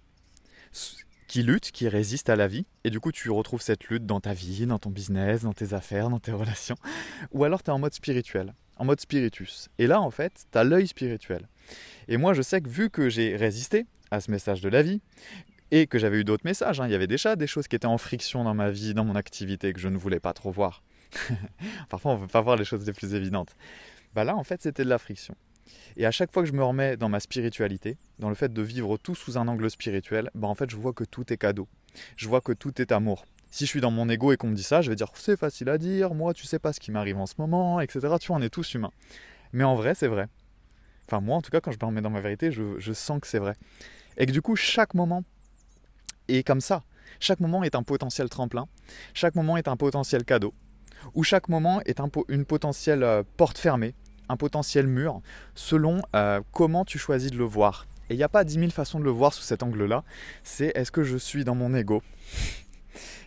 qui 1.28 1.44
lutte, 1.44 1.72
qui 1.72 1.88
résiste 1.88 2.30
à 2.30 2.36
la 2.36 2.48
vie, 2.48 2.66
et 2.84 2.90
du 2.90 3.00
coup 3.00 3.12
tu 3.12 3.30
retrouves 3.32 3.62
cette 3.62 3.86
lutte 3.86 4.06
dans 4.06 4.20
ta 4.20 4.34
vie, 4.34 4.66
dans 4.66 4.80
ton 4.80 4.90
business, 4.90 5.42
dans 5.42 5.54
tes 5.54 5.74
affaires, 5.74 6.10
dans 6.10 6.20
tes 6.20 6.32
relations, 6.34 6.76
ou 7.32 7.44
alors 7.44 7.64
tu 7.64 7.72
es 7.72 7.74
en 7.74 7.80
mode 7.80 7.94
spirituel, 7.94 8.54
en 8.78 8.86
mode 8.86 9.00
spiritus. 9.00 9.70
Et 9.78 9.88
là 9.88 10.02
en 10.02 10.12
fait, 10.12 10.46
tu 10.52 10.58
as 10.58 10.64
l'œil 10.64 10.88
spirituel. 10.88 11.48
Et 12.08 12.18
moi 12.18 12.34
je 12.34 12.42
sais 12.42 12.62
que 12.62 12.70
vu 12.70 12.90
que 12.90 13.10
j'ai 13.10 13.36
résisté 13.36 13.86
à 14.12 14.20
ce 14.20 14.32
message 14.32 14.62
de 14.62 14.70
la 14.70 14.82
vie, 14.82 15.02
et 15.72 15.88
que 15.88 15.98
j'avais 15.98 16.20
eu 16.20 16.24
d'autres 16.24 16.46
messages. 16.46 16.80
Hein. 16.80 16.88
Il 16.88 16.92
y 16.92 16.96
avait 16.96 17.08
déjà 17.08 17.36
des 17.36 17.48
choses 17.48 17.68
qui 17.68 17.76
étaient 17.76 17.86
en 17.86 17.98
friction 17.98 18.44
dans 18.44 18.54
ma 18.54 18.70
vie, 18.70 18.94
dans 18.94 19.06
mon 19.06 19.16
activité, 19.16 19.74
que 19.74 19.80
je 19.80 19.88
ne 19.88 19.98
voulais 19.98 20.20
pas 20.20 20.34
trop 20.34 20.52
voir. 20.52 20.84
Parfois, 21.90 22.14
on 22.14 22.16
ne 22.16 22.22
veut 22.22 22.28
pas 22.28 22.42
voir 22.42 22.56
les 22.56 22.66
choses 22.66 22.86
les 22.86 22.94
plus 22.94 23.14
évidentes. 23.14 23.56
Bah 24.14 24.24
là, 24.24 24.36
en 24.36 24.44
fait, 24.44 24.62
c'était 24.62 24.84
de 24.84 24.90
la 24.90 24.98
friction. 24.98 25.36
Et 25.98 26.06
à 26.06 26.12
chaque 26.12 26.32
fois 26.32 26.44
que 26.44 26.50
je 26.50 26.54
me 26.54 26.64
remets 26.64 26.98
dans 26.98 27.10
ma 27.10 27.20
spiritualité, 27.20 27.98
dans 28.20 28.30
le 28.30 28.36
fait 28.36 28.54
de 28.54 28.62
vivre 28.62 28.98
tout 28.98 29.16
sous 29.16 29.38
un 29.38 29.48
angle 29.48 29.70
spirituel, 29.70 30.30
bah 30.36 30.48
en 30.48 30.56
fait, 30.56 30.70
je 30.70 30.76
vois 30.76 30.94
que 30.94 31.04
tout 31.04 31.32
est 31.34 31.38
cadeau. 31.38 31.68
Je 32.16 32.28
vois 32.28 32.42
que 32.42 32.52
tout 32.52 32.82
est 32.82 32.92
amour. 32.92 33.26
Si 33.56 33.66
je 33.66 33.70
suis 33.70 33.80
dans 33.80 33.90
mon 33.90 34.10
ego 34.10 34.34
et 34.34 34.36
qu'on 34.36 34.50
me 34.50 34.54
dit 34.54 34.64
ça, 34.64 34.82
je 34.82 34.90
vais 34.90 34.98
dire 34.98 35.08
c'est 35.14 35.40
facile 35.40 35.70
à 35.70 35.78
dire, 35.78 36.14
moi 36.14 36.34
tu 36.34 36.46
sais 36.46 36.60
pas 36.60 36.74
ce 36.74 36.82
qui 36.82 36.92
m'arrive 36.92 37.18
en 37.18 37.26
ce 37.26 37.36
moment, 37.38 37.80
etc. 37.80 38.02
Tu 38.20 38.28
vois, 38.28 38.36
on 38.36 38.42
est 38.42 38.50
tous 38.50 38.74
humains. 38.74 38.92
Mais 39.54 39.64
en 39.64 39.76
vrai, 39.76 39.96
c'est 39.96 40.10
vrai. 40.10 40.28
Enfin, 41.08 41.22
moi 41.22 41.38
en 41.38 41.42
tout 41.42 41.52
cas, 41.52 41.62
quand 41.62 41.72
je 41.72 41.78
me 41.80 41.86
remets 41.86 42.02
dans 42.02 42.10
ma 42.10 42.20
vérité, 42.20 42.52
je, 42.52 42.92
sens 42.92 43.22
que 43.22 43.28
c'est 43.28 43.40
vrai. 43.40 43.56
Et 44.18 44.26
que 44.26 44.34
du 44.34 44.42
coup, 44.42 44.58
chaque 44.58 44.94
moment 44.94 45.24
et 46.28 46.44
comme 46.44 46.60
ça, 46.60 46.84
chaque 47.22 47.40
moment 47.40 47.64
est 47.64 47.76
un 47.76 47.84
potentiel 47.84 48.28
tremplin, 48.28 48.68
chaque 49.14 49.36
moment 49.36 49.56
est 49.56 49.70
un 49.70 49.78
potentiel 49.78 50.26
cadeau, 50.26 50.54
ou 51.14 51.24
chaque 51.24 51.48
moment 51.48 51.80
est 51.86 52.02
un 52.02 52.10
une 52.28 52.44
potentielle 52.44 53.04
euh, 53.04 53.24
porte 53.38 53.58
fermée, 53.58 53.96
un 54.28 54.36
potentiel 54.36 54.86
mur, 54.86 55.22
selon 55.54 56.02
euh, 56.14 56.42
comment 56.52 56.84
tu 56.84 57.00
choisis 57.00 57.32
de 57.32 57.38
le 57.38 57.46
voir 57.46 57.88
Et 58.10 58.16
il 58.16 58.18
n'y 58.18 58.24
a 58.24 58.28
pas 58.28 58.44
dix 58.44 58.58
mille 58.58 58.74
façons 58.74 59.00
de 59.00 59.06
le 59.06 59.12
voir 59.12 59.32
sous 59.32 59.44
cet 59.44 59.64
angle-là. 59.64 60.04
C'est 60.44 60.74
est-ce 60.76 60.92
que 60.92 61.06
je 61.06 61.16
suis 61.16 61.46
dans 61.46 61.56
mon 61.56 61.74
ego? 61.74 62.04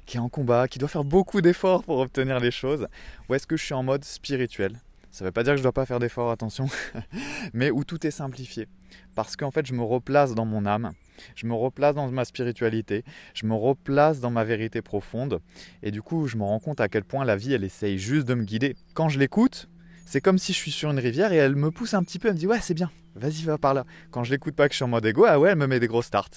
Qui 0.08 0.16
est 0.16 0.20
en 0.20 0.30
combat, 0.30 0.68
qui 0.68 0.78
doit 0.78 0.88
faire 0.88 1.04
beaucoup 1.04 1.42
d'efforts 1.42 1.84
pour 1.84 1.98
obtenir 1.98 2.40
les 2.40 2.50
choses, 2.50 2.88
ou 3.28 3.34
est-ce 3.34 3.46
que 3.46 3.58
je 3.58 3.64
suis 3.64 3.74
en 3.74 3.82
mode 3.82 4.04
spirituel? 4.04 4.80
Ça 5.10 5.22
ne 5.22 5.28
veut 5.28 5.32
pas 5.32 5.42
dire 5.42 5.52
que 5.52 5.58
je 5.58 5.60
ne 5.60 5.64
dois 5.64 5.72
pas 5.72 5.84
faire 5.84 5.98
d'efforts, 5.98 6.30
attention, 6.30 6.66
mais 7.52 7.70
où 7.70 7.84
tout 7.84 8.06
est 8.06 8.10
simplifié. 8.10 8.68
Parce 9.14 9.36
qu'en 9.36 9.50
fait, 9.50 9.66
je 9.66 9.74
me 9.74 9.82
replace 9.82 10.34
dans 10.34 10.46
mon 10.46 10.64
âme, 10.64 10.92
je 11.34 11.46
me 11.46 11.52
replace 11.52 11.94
dans 11.94 12.10
ma 12.10 12.24
spiritualité, 12.24 13.04
je 13.34 13.44
me 13.44 13.54
replace 13.54 14.20
dans 14.20 14.30
ma 14.30 14.44
vérité 14.44 14.80
profonde, 14.80 15.40
et 15.82 15.90
du 15.90 16.00
coup, 16.00 16.26
je 16.26 16.38
me 16.38 16.42
rends 16.42 16.60
compte 16.60 16.80
à 16.80 16.88
quel 16.88 17.04
point 17.04 17.26
la 17.26 17.36
vie, 17.36 17.52
elle 17.52 17.64
essaye 17.64 17.98
juste 17.98 18.26
de 18.26 18.32
me 18.32 18.44
guider. 18.44 18.76
Quand 18.94 19.10
je 19.10 19.18
l'écoute, 19.18 19.68
c'est 20.08 20.22
comme 20.22 20.38
si 20.38 20.54
je 20.54 20.56
suis 20.56 20.70
sur 20.70 20.90
une 20.90 20.98
rivière 20.98 21.34
et 21.34 21.36
elle 21.36 21.54
me 21.54 21.70
pousse 21.70 21.92
un 21.92 22.02
petit 22.02 22.18
peu, 22.18 22.28
elle 22.28 22.34
me 22.34 22.38
dit 22.38 22.46
ouais 22.46 22.60
c'est 22.62 22.72
bien, 22.72 22.90
vas-y 23.14 23.42
va 23.42 23.58
par 23.58 23.74
là. 23.74 23.84
Quand 24.10 24.24
je 24.24 24.30
l'écoute 24.30 24.54
pas 24.54 24.66
que 24.66 24.72
je 24.72 24.76
suis 24.76 24.84
en 24.84 24.88
mode 24.88 25.04
ego, 25.04 25.26
ah 25.28 25.38
ouais 25.38 25.50
elle 25.50 25.58
me 25.58 25.66
met 25.66 25.80
des 25.80 25.86
gros 25.86 26.00
starts, 26.00 26.30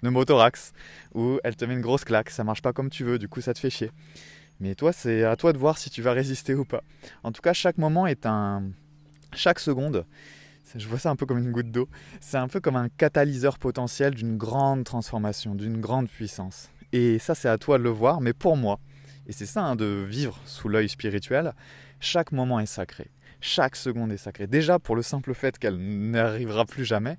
pneumothorax, 0.00 0.72
ou 1.14 1.38
elle 1.44 1.54
te 1.54 1.66
met 1.66 1.74
une 1.74 1.82
grosse 1.82 2.04
claque, 2.04 2.30
ça 2.30 2.42
marche 2.42 2.62
pas 2.62 2.72
comme 2.72 2.88
tu 2.88 3.04
veux, 3.04 3.18
du 3.18 3.28
coup 3.28 3.42
ça 3.42 3.52
te 3.52 3.58
fait 3.58 3.68
chier. 3.68 3.90
Mais 4.60 4.74
toi 4.74 4.94
c'est 4.94 5.24
à 5.24 5.36
toi 5.36 5.52
de 5.52 5.58
voir 5.58 5.76
si 5.76 5.90
tu 5.90 6.00
vas 6.00 6.12
résister 6.12 6.54
ou 6.54 6.64
pas. 6.64 6.82
En 7.22 7.30
tout 7.30 7.42
cas 7.42 7.52
chaque 7.52 7.76
moment 7.76 8.06
est 8.06 8.24
un... 8.24 8.62
Chaque 9.34 9.58
seconde, 9.58 10.06
je 10.74 10.88
vois 10.88 10.98
ça 10.98 11.10
un 11.10 11.16
peu 11.16 11.26
comme 11.26 11.36
une 11.36 11.52
goutte 11.52 11.70
d'eau, 11.70 11.86
c'est 12.22 12.38
un 12.38 12.48
peu 12.48 12.60
comme 12.60 12.76
un 12.76 12.88
catalyseur 12.88 13.58
potentiel 13.58 14.14
d'une 14.14 14.38
grande 14.38 14.84
transformation, 14.84 15.54
d'une 15.54 15.82
grande 15.82 16.08
puissance. 16.08 16.70
Et 16.94 17.18
ça 17.18 17.34
c'est 17.34 17.50
à 17.50 17.58
toi 17.58 17.76
de 17.76 17.82
le 17.82 17.90
voir, 17.90 18.22
mais 18.22 18.32
pour 18.32 18.56
moi, 18.56 18.80
et 19.26 19.32
c'est 19.32 19.44
ça 19.44 19.62
hein, 19.62 19.76
de 19.76 20.06
vivre 20.08 20.40
sous 20.46 20.70
l'œil 20.70 20.88
spirituel, 20.88 21.52
chaque 22.00 22.32
moment 22.32 22.58
est 22.58 22.64
sacré. 22.64 23.10
Chaque 23.40 23.76
seconde 23.76 24.12
est 24.12 24.16
sacrée. 24.16 24.46
Déjà 24.46 24.78
pour 24.78 24.96
le 24.96 25.02
simple 25.02 25.34
fait 25.34 25.58
qu'elle 25.58 25.78
n'arrivera 25.78 26.64
plus 26.64 26.84
jamais. 26.84 27.18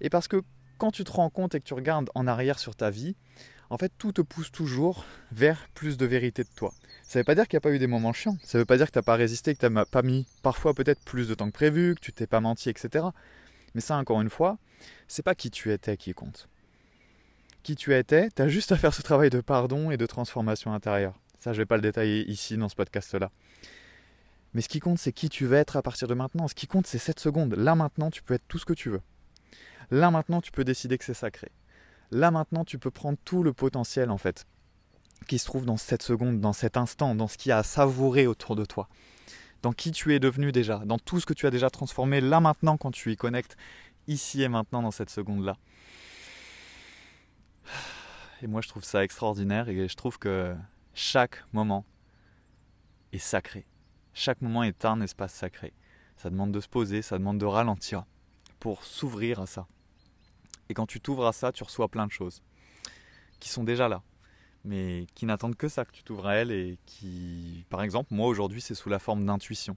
Et 0.00 0.10
parce 0.10 0.28
que 0.28 0.42
quand 0.78 0.90
tu 0.90 1.04
te 1.04 1.12
rends 1.12 1.30
compte 1.30 1.54
et 1.54 1.60
que 1.60 1.64
tu 1.64 1.74
regardes 1.74 2.10
en 2.14 2.26
arrière 2.26 2.58
sur 2.58 2.76
ta 2.76 2.90
vie, 2.90 3.16
en 3.70 3.78
fait 3.78 3.92
tout 3.98 4.12
te 4.12 4.20
pousse 4.20 4.52
toujours 4.52 5.04
vers 5.32 5.68
plus 5.74 5.96
de 5.96 6.06
vérité 6.06 6.44
de 6.44 6.48
toi. 6.54 6.72
Ça 7.02 7.18
ne 7.18 7.20
veut 7.20 7.24
pas 7.24 7.34
dire 7.34 7.48
qu'il 7.48 7.56
n'y 7.56 7.58
a 7.58 7.62
pas 7.62 7.72
eu 7.72 7.78
des 7.78 7.86
moments 7.86 8.12
chiants. 8.12 8.36
Ça 8.42 8.58
ne 8.58 8.62
veut 8.62 8.66
pas 8.66 8.76
dire 8.76 8.86
que 8.86 8.92
tu 8.92 8.98
n'as 8.98 9.02
pas 9.02 9.16
résisté, 9.16 9.54
que 9.54 9.66
tu 9.66 9.72
n'as 9.72 9.84
pas 9.84 10.02
mis 10.02 10.26
parfois 10.42 10.74
peut-être 10.74 11.02
plus 11.04 11.28
de 11.28 11.34
temps 11.34 11.46
que 11.46 11.54
prévu, 11.54 11.94
que 11.94 12.00
tu 12.00 12.12
t'es 12.12 12.26
pas 12.26 12.40
menti, 12.40 12.68
etc. 12.68 13.06
Mais 13.74 13.80
ça, 13.80 13.96
encore 13.96 14.20
une 14.20 14.30
fois, 14.30 14.58
c'est 15.08 15.22
pas 15.22 15.34
qui 15.34 15.50
tu 15.50 15.72
étais 15.72 15.96
qui 15.96 16.14
compte. 16.14 16.48
Qui 17.62 17.74
tu 17.74 17.94
étais, 17.94 18.28
tu 18.30 18.42
as 18.42 18.48
juste 18.48 18.72
à 18.72 18.76
faire 18.76 18.94
ce 18.94 19.02
travail 19.02 19.30
de 19.30 19.40
pardon 19.40 19.90
et 19.90 19.96
de 19.96 20.06
transformation 20.06 20.72
intérieure. 20.72 21.18
Ça, 21.38 21.52
je 21.52 21.58
ne 21.58 21.62
vais 21.62 21.66
pas 21.66 21.76
le 21.76 21.82
détailler 21.82 22.28
ici 22.30 22.56
dans 22.56 22.68
ce 22.68 22.76
podcast-là. 22.76 23.30
Mais 24.56 24.62
ce 24.62 24.70
qui 24.70 24.80
compte, 24.80 24.98
c'est 24.98 25.12
qui 25.12 25.28
tu 25.28 25.44
veux 25.44 25.58
être 25.58 25.76
à 25.76 25.82
partir 25.82 26.08
de 26.08 26.14
maintenant. 26.14 26.48
Ce 26.48 26.54
qui 26.54 26.66
compte, 26.66 26.86
c'est 26.86 26.96
cette 26.96 27.20
seconde. 27.20 27.52
Là 27.56 27.74
maintenant, 27.74 28.10
tu 28.10 28.22
peux 28.22 28.32
être 28.32 28.48
tout 28.48 28.56
ce 28.56 28.64
que 28.64 28.72
tu 28.72 28.88
veux. 28.88 29.02
Là 29.90 30.10
maintenant, 30.10 30.40
tu 30.40 30.50
peux 30.50 30.64
décider 30.64 30.96
que 30.96 31.04
c'est 31.04 31.12
sacré. 31.12 31.52
Là 32.10 32.30
maintenant, 32.30 32.64
tu 32.64 32.78
peux 32.78 32.90
prendre 32.90 33.18
tout 33.22 33.42
le 33.42 33.52
potentiel 33.52 34.10
en 34.10 34.16
fait 34.16 34.46
qui 35.28 35.38
se 35.38 35.44
trouve 35.44 35.66
dans 35.66 35.76
cette 35.76 36.02
seconde, 36.02 36.40
dans 36.40 36.54
cet 36.54 36.78
instant, 36.78 37.14
dans 37.14 37.28
ce 37.28 37.36
qu'il 37.36 37.50
y 37.50 37.52
a 37.52 37.58
à 37.58 37.62
savourer 37.62 38.26
autour 38.26 38.56
de 38.56 38.64
toi, 38.64 38.88
dans 39.60 39.74
qui 39.74 39.92
tu 39.92 40.14
es 40.14 40.20
devenu 40.20 40.52
déjà, 40.52 40.78
dans 40.86 40.98
tout 40.98 41.20
ce 41.20 41.26
que 41.26 41.34
tu 41.34 41.46
as 41.46 41.50
déjà 41.50 41.68
transformé 41.68 42.22
là 42.22 42.40
maintenant 42.40 42.78
quand 42.78 42.92
tu 42.92 43.12
y 43.12 43.16
connectes, 43.16 43.58
ici 44.06 44.42
et 44.42 44.48
maintenant 44.48 44.80
dans 44.80 44.90
cette 44.90 45.10
seconde-là. 45.10 45.58
Et 48.40 48.46
moi 48.46 48.62
je 48.62 48.68
trouve 48.68 48.84
ça 48.84 49.04
extraordinaire 49.04 49.68
et 49.68 49.86
je 49.86 49.96
trouve 49.96 50.18
que 50.18 50.56
chaque 50.94 51.44
moment 51.52 51.84
est 53.12 53.18
sacré. 53.18 53.66
Chaque 54.18 54.40
moment 54.40 54.62
est 54.62 54.86
un 54.86 55.02
espace 55.02 55.34
sacré. 55.34 55.74
Ça 56.16 56.30
demande 56.30 56.50
de 56.50 56.58
se 56.60 56.68
poser, 56.68 57.02
ça 57.02 57.18
demande 57.18 57.36
de 57.36 57.44
ralentir 57.44 58.06
pour 58.58 58.82
s'ouvrir 58.82 59.40
à 59.40 59.46
ça. 59.46 59.66
Et 60.70 60.74
quand 60.74 60.86
tu 60.86 61.02
t'ouvres 61.02 61.26
à 61.26 61.34
ça, 61.34 61.52
tu 61.52 61.62
reçois 61.62 61.88
plein 61.88 62.06
de 62.06 62.10
choses 62.10 62.40
qui 63.40 63.50
sont 63.50 63.62
déjà 63.62 63.90
là, 63.90 64.02
mais 64.64 65.06
qui 65.14 65.26
n'attendent 65.26 65.54
que 65.54 65.68
ça, 65.68 65.84
que 65.84 65.92
tu 65.92 66.02
t'ouvres 66.02 66.28
à 66.28 66.36
elles 66.36 66.50
et 66.50 66.78
qui, 66.86 67.66
par 67.68 67.82
exemple, 67.82 68.14
moi 68.14 68.26
aujourd'hui, 68.26 68.62
c'est 68.62 68.74
sous 68.74 68.88
la 68.88 68.98
forme 68.98 69.26
d'intuition. 69.26 69.76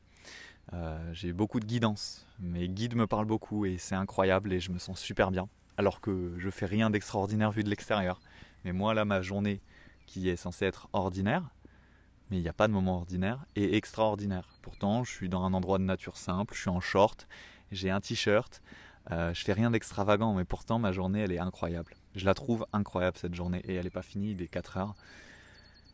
Euh, 0.72 0.98
j'ai 1.12 1.34
beaucoup 1.34 1.60
de 1.60 1.66
guidance, 1.66 2.26
mes 2.40 2.70
guides 2.70 2.96
me 2.96 3.08
parlent 3.08 3.26
beaucoup 3.26 3.66
et 3.66 3.78
c'est 3.78 3.96
incroyable 3.96 4.54
et 4.54 4.62
je 4.62 4.72
me 4.72 4.80
sens 4.80 5.02
super 5.02 5.32
bien, 5.32 5.50
alors 5.76 6.00
que 6.00 6.34
je 6.38 6.50
fais 6.50 6.66
rien 6.66 6.90
d'extraordinaire 6.90 7.52
vu 7.52 7.66
de 7.66 7.70
l'extérieur. 7.70 8.22
Mais 8.64 8.72
moi, 8.72 8.94
là, 8.94 9.04
ma 9.04 9.22
journée 9.22 9.60
qui 10.06 10.30
est 10.30 10.38
censée 10.38 10.64
être 10.64 10.88
ordinaire, 10.94 11.44
mais 12.30 12.38
il 12.38 12.42
n'y 12.42 12.50
a 12.50 12.54
pas 12.54 12.68
de 12.68 12.74
moment 12.74 12.98
ordinaire 12.98 13.46
et 13.56 13.76
extraordinaire. 13.76 14.50
Pourtant, 14.62 15.04
je 15.04 15.12
suis 15.12 15.30
dans 15.30 15.44
un 15.44 15.54
endroit 15.54 15.78
de 15.78 15.84
nature 15.84 16.18
simple, 16.18 16.54
je 16.54 16.62
suis 16.62 16.70
en 16.70 16.80
short, 16.80 17.28
j'ai 17.72 17.90
un 17.90 18.00
t-shirt, 18.00 18.62
euh, 19.12 19.34
je 19.34 19.44
fais 19.44 19.54
rien 19.54 19.72
d'extravagant, 19.72 20.34
mais 20.34 20.46
pourtant 20.46 20.80
ma 20.80 20.92
journée 20.92 21.22
elle 21.22 21.32
est 21.32 21.40
incroyable. 21.40 21.96
Je 22.16 22.26
la 22.26 22.34
trouve 22.34 22.66
incroyable 22.74 23.18
cette 23.18 23.36
journée 23.36 23.62
et 23.66 23.76
elle 23.76 23.86
n'est 23.86 23.90
pas 23.90 24.02
finie, 24.02 24.32
il 24.32 24.42
est 24.42 24.48
4 24.48 24.78
heures. 24.78 24.96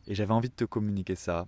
Et 0.06 0.14
j'avais 0.14 0.32
envie 0.32 0.48
de 0.48 0.54
te 0.54 0.64
communiquer 0.64 1.16
ça 1.16 1.46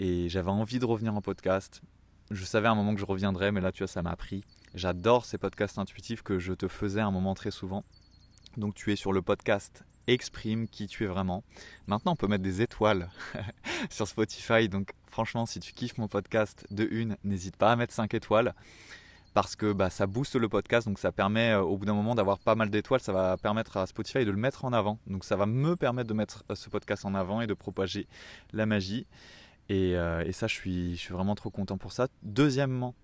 et 0.00 0.28
j'avais 0.28 0.50
envie 0.50 0.78
de 0.78 0.84
revenir 0.84 1.14
en 1.14 1.20
podcast. 1.20 1.82
Je 2.30 2.44
savais 2.44 2.68
à 2.68 2.72
un 2.72 2.74
moment 2.74 2.94
que 2.94 3.00
je 3.00 3.06
reviendrais, 3.06 3.52
mais 3.52 3.60
là 3.60 3.72
tu 3.72 3.82
vois, 3.82 3.88
ça 3.88 4.02
m'a 4.02 4.16
pris. 4.16 4.44
J'adore 4.74 5.24
ces 5.24 5.38
podcasts 5.38 5.78
intuitifs 5.78 6.22
que 6.22 6.38
je 6.38 6.52
te 6.52 6.68
faisais 6.68 7.00
à 7.00 7.06
un 7.06 7.10
moment 7.10 7.34
très 7.34 7.50
souvent. 7.50 7.84
Donc 8.56 8.74
tu 8.74 8.92
es 8.92 8.96
sur 8.96 9.12
le 9.12 9.22
podcast 9.22 9.84
exprime 10.08 10.66
qui 10.68 10.86
tu 10.86 11.04
es 11.04 11.06
vraiment. 11.06 11.44
Maintenant, 11.86 12.12
on 12.12 12.16
peut 12.16 12.26
mettre 12.26 12.42
des 12.42 12.62
étoiles 12.62 13.10
sur 13.90 14.08
Spotify. 14.08 14.68
Donc, 14.68 14.92
franchement, 15.10 15.46
si 15.46 15.60
tu 15.60 15.72
kiffes 15.72 15.98
mon 15.98 16.08
podcast 16.08 16.66
de 16.70 16.88
une, 16.90 17.16
n'hésite 17.24 17.56
pas 17.56 17.72
à 17.72 17.76
mettre 17.76 17.94
5 17.94 18.12
étoiles 18.14 18.54
parce 19.34 19.54
que 19.54 19.72
bah, 19.72 19.90
ça 19.90 20.06
booste 20.06 20.34
le 20.34 20.48
podcast. 20.48 20.88
Donc, 20.88 20.98
ça 20.98 21.12
permet 21.12 21.52
euh, 21.52 21.60
au 21.60 21.76
bout 21.76 21.84
d'un 21.84 21.94
moment 21.94 22.14
d'avoir 22.14 22.38
pas 22.38 22.54
mal 22.54 22.70
d'étoiles. 22.70 23.00
Ça 23.00 23.12
va 23.12 23.36
permettre 23.36 23.76
à 23.76 23.86
Spotify 23.86 24.24
de 24.24 24.30
le 24.30 24.36
mettre 24.36 24.64
en 24.64 24.72
avant. 24.72 24.98
Donc, 25.06 25.24
ça 25.24 25.36
va 25.36 25.46
me 25.46 25.76
permettre 25.76 26.08
de 26.08 26.14
mettre 26.14 26.44
euh, 26.50 26.54
ce 26.54 26.68
podcast 26.70 27.04
en 27.04 27.14
avant 27.14 27.40
et 27.40 27.46
de 27.46 27.54
propager 27.54 28.08
la 28.52 28.66
magie. 28.66 29.06
Et, 29.68 29.96
euh, 29.96 30.24
et 30.24 30.32
ça, 30.32 30.46
je 30.46 30.54
suis, 30.54 30.96
je 30.96 31.00
suis 31.00 31.12
vraiment 31.12 31.34
trop 31.34 31.50
content 31.50 31.76
pour 31.76 31.92
ça. 31.92 32.08
Deuxièmement, 32.22 32.94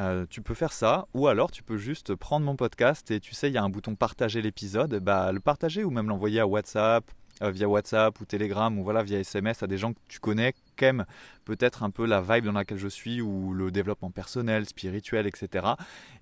euh, 0.00 0.26
tu 0.28 0.42
peux 0.42 0.54
faire 0.54 0.72
ça, 0.72 1.06
ou 1.14 1.26
alors 1.28 1.50
tu 1.50 1.62
peux 1.62 1.76
juste 1.76 2.14
prendre 2.14 2.46
mon 2.46 2.56
podcast 2.56 3.10
et 3.10 3.20
tu 3.20 3.34
sais, 3.34 3.48
il 3.48 3.54
y 3.54 3.58
a 3.58 3.62
un 3.62 3.68
bouton 3.68 3.94
partager 3.94 4.42
l'épisode, 4.42 4.98
bah, 5.00 5.32
le 5.32 5.40
partager 5.40 5.84
ou 5.84 5.90
même 5.90 6.08
l'envoyer 6.08 6.40
à 6.40 6.46
WhatsApp, 6.46 7.04
euh, 7.42 7.50
via 7.50 7.68
WhatsApp 7.68 8.20
ou 8.20 8.24
Telegram 8.24 8.78
ou 8.78 8.84
voilà 8.84 9.02
via 9.02 9.18
SMS 9.18 9.62
à 9.62 9.66
des 9.66 9.78
gens 9.78 9.92
que 9.92 9.98
tu 10.08 10.20
connais, 10.20 10.54
qui 10.76 10.84
aiment 10.84 11.04
peut-être 11.44 11.82
un 11.82 11.90
peu 11.90 12.06
la 12.06 12.20
vibe 12.20 12.44
dans 12.44 12.52
laquelle 12.52 12.78
je 12.78 12.88
suis 12.88 13.20
ou 13.20 13.52
le 13.52 13.70
développement 13.70 14.10
personnel, 14.10 14.66
spirituel, 14.66 15.26
etc. 15.26 15.66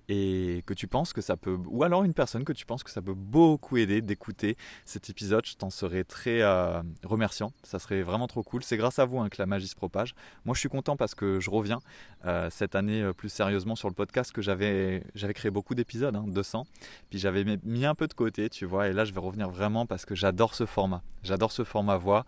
Et 0.09 0.63
que 0.65 0.73
tu 0.73 0.87
penses 0.87 1.13
que 1.13 1.21
ça 1.21 1.37
peut, 1.37 1.57
ou 1.67 1.83
alors 1.83 2.03
une 2.03 2.13
personne 2.13 2.43
que 2.43 2.53
tu 2.53 2.65
penses 2.65 2.83
que 2.83 2.89
ça 2.89 3.01
peut 3.01 3.13
beaucoup 3.13 3.77
aider 3.77 4.01
d'écouter 4.01 4.57
cet 4.85 5.09
épisode, 5.09 5.45
je 5.45 5.55
t'en 5.55 5.69
serais 5.69 6.03
très 6.03 6.41
euh, 6.41 6.81
remerciant. 7.03 7.53
Ça 7.63 7.79
serait 7.79 8.01
vraiment 8.01 8.27
trop 8.27 8.43
cool. 8.43 8.63
C'est 8.63 8.77
grâce 8.77 8.99
à 8.99 9.05
vous 9.05 9.19
hein, 9.19 9.29
que 9.29 9.37
la 9.39 9.45
magie 9.45 9.67
se 9.67 9.75
propage. 9.75 10.15
Moi, 10.45 10.55
je 10.55 10.59
suis 10.59 10.69
content 10.69 10.95
parce 10.97 11.15
que 11.15 11.39
je 11.39 11.49
reviens 11.49 11.79
euh, 12.25 12.49
cette 12.49 12.75
année 12.75 13.11
plus 13.15 13.29
sérieusement 13.29 13.75
sur 13.75 13.87
le 13.87 13.93
podcast 13.93 14.31
que 14.31 14.41
j'avais, 14.41 15.03
j'avais 15.15 15.33
créé 15.33 15.51
beaucoup 15.51 15.75
d'épisodes, 15.75 16.15
200. 16.27 16.59
Hein, 16.59 16.63
Puis 17.09 17.19
j'avais 17.19 17.45
mis 17.63 17.85
un 17.85 17.95
peu 17.95 18.07
de 18.07 18.13
côté, 18.13 18.49
tu 18.49 18.65
vois. 18.65 18.87
Et 18.87 18.93
là, 18.93 19.05
je 19.05 19.13
vais 19.13 19.19
revenir 19.19 19.49
vraiment 19.49 19.85
parce 19.85 20.05
que 20.05 20.15
j'adore 20.15 20.55
ce 20.55 20.65
format. 20.65 21.01
J'adore 21.23 21.51
ce 21.51 21.63
format 21.63 21.97
voix. 21.97 22.25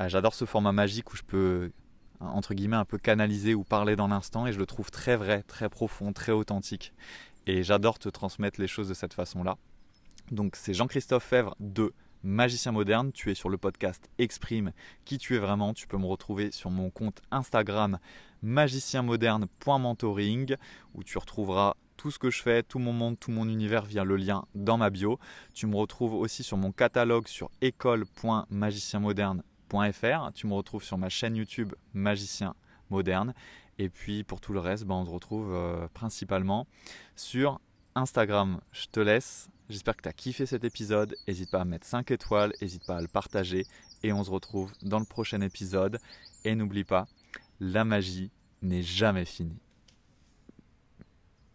Euh, 0.00 0.08
j'adore 0.08 0.34
ce 0.34 0.44
format 0.44 0.72
magique 0.72 1.12
où 1.12 1.16
je 1.16 1.22
peux, 1.22 1.70
entre 2.20 2.54
guillemets, 2.54 2.76
un 2.76 2.84
peu 2.84 2.98
canaliser 2.98 3.54
ou 3.54 3.64
parler 3.64 3.96
dans 3.96 4.08
l'instant 4.08 4.46
et 4.46 4.52
je 4.52 4.58
le 4.58 4.66
trouve 4.66 4.90
très 4.90 5.16
vrai, 5.16 5.42
très 5.42 5.68
profond, 5.68 6.12
très 6.12 6.32
authentique. 6.32 6.92
Et 7.46 7.62
j'adore 7.62 7.98
te 7.98 8.08
transmettre 8.08 8.58
les 8.60 8.66
choses 8.66 8.88
de 8.88 8.94
cette 8.94 9.14
façon-là. 9.14 9.56
Donc 10.30 10.56
c'est 10.56 10.74
Jean-Christophe 10.74 11.24
Fèvre 11.24 11.54
de 11.60 11.92
Magicien 12.22 12.72
Moderne. 12.72 13.12
Tu 13.12 13.30
es 13.30 13.34
sur 13.34 13.50
le 13.50 13.58
podcast 13.58 14.08
Exprime 14.18 14.72
qui 15.04 15.18
tu 15.18 15.36
es 15.36 15.38
vraiment. 15.38 15.74
Tu 15.74 15.86
peux 15.86 15.98
me 15.98 16.06
retrouver 16.06 16.50
sur 16.50 16.70
mon 16.70 16.88
compte 16.90 17.20
Instagram 17.30 17.98
magicienmoderne.mentoring 18.42 20.56
où 20.94 21.04
tu 21.04 21.18
retrouveras 21.18 21.74
tout 21.96 22.10
ce 22.10 22.18
que 22.18 22.30
je 22.30 22.42
fais, 22.42 22.62
tout 22.62 22.78
mon 22.78 22.92
monde, 22.92 23.18
tout 23.20 23.30
mon 23.30 23.48
univers 23.48 23.84
via 23.84 24.04
le 24.04 24.16
lien 24.16 24.44
dans 24.54 24.78
ma 24.78 24.88
bio. 24.90 25.18
Tu 25.52 25.66
me 25.66 25.76
retrouves 25.76 26.14
aussi 26.14 26.42
sur 26.42 26.56
mon 26.56 26.72
catalogue 26.72 27.28
sur 27.28 27.50
Tu 30.34 30.46
me 30.46 30.54
retrouves 30.54 30.84
sur 30.84 30.98
ma 30.98 31.08
chaîne 31.08 31.36
YouTube 31.36 31.74
Magicien 31.94 32.54
Moderne. 32.90 33.34
Et 33.78 33.88
puis 33.88 34.22
pour 34.22 34.40
tout 34.40 34.52
le 34.52 34.60
reste, 34.60 34.84
ben, 34.84 34.94
on 34.94 35.04
se 35.04 35.10
retrouve 35.10 35.52
euh, 35.52 35.88
principalement 35.92 36.66
sur 37.16 37.60
Instagram. 37.94 38.60
Je 38.72 38.86
te 38.86 39.00
laisse. 39.00 39.48
J'espère 39.68 39.96
que 39.96 40.02
tu 40.02 40.08
as 40.08 40.12
kiffé 40.12 40.46
cet 40.46 40.64
épisode. 40.64 41.16
N'hésite 41.26 41.50
pas 41.50 41.62
à 41.62 41.64
mettre 41.64 41.86
5 41.86 42.10
étoiles, 42.10 42.52
n'hésite 42.60 42.86
pas 42.86 42.98
à 42.98 43.00
le 43.00 43.08
partager. 43.08 43.66
Et 44.02 44.12
on 44.12 44.22
se 44.22 44.30
retrouve 44.30 44.70
dans 44.82 44.98
le 44.98 45.06
prochain 45.06 45.40
épisode. 45.40 45.98
Et 46.44 46.54
n'oublie 46.54 46.84
pas, 46.84 47.06
la 47.60 47.84
magie 47.84 48.30
n'est 48.62 48.82
jamais 48.82 49.24
finie. 49.24 49.63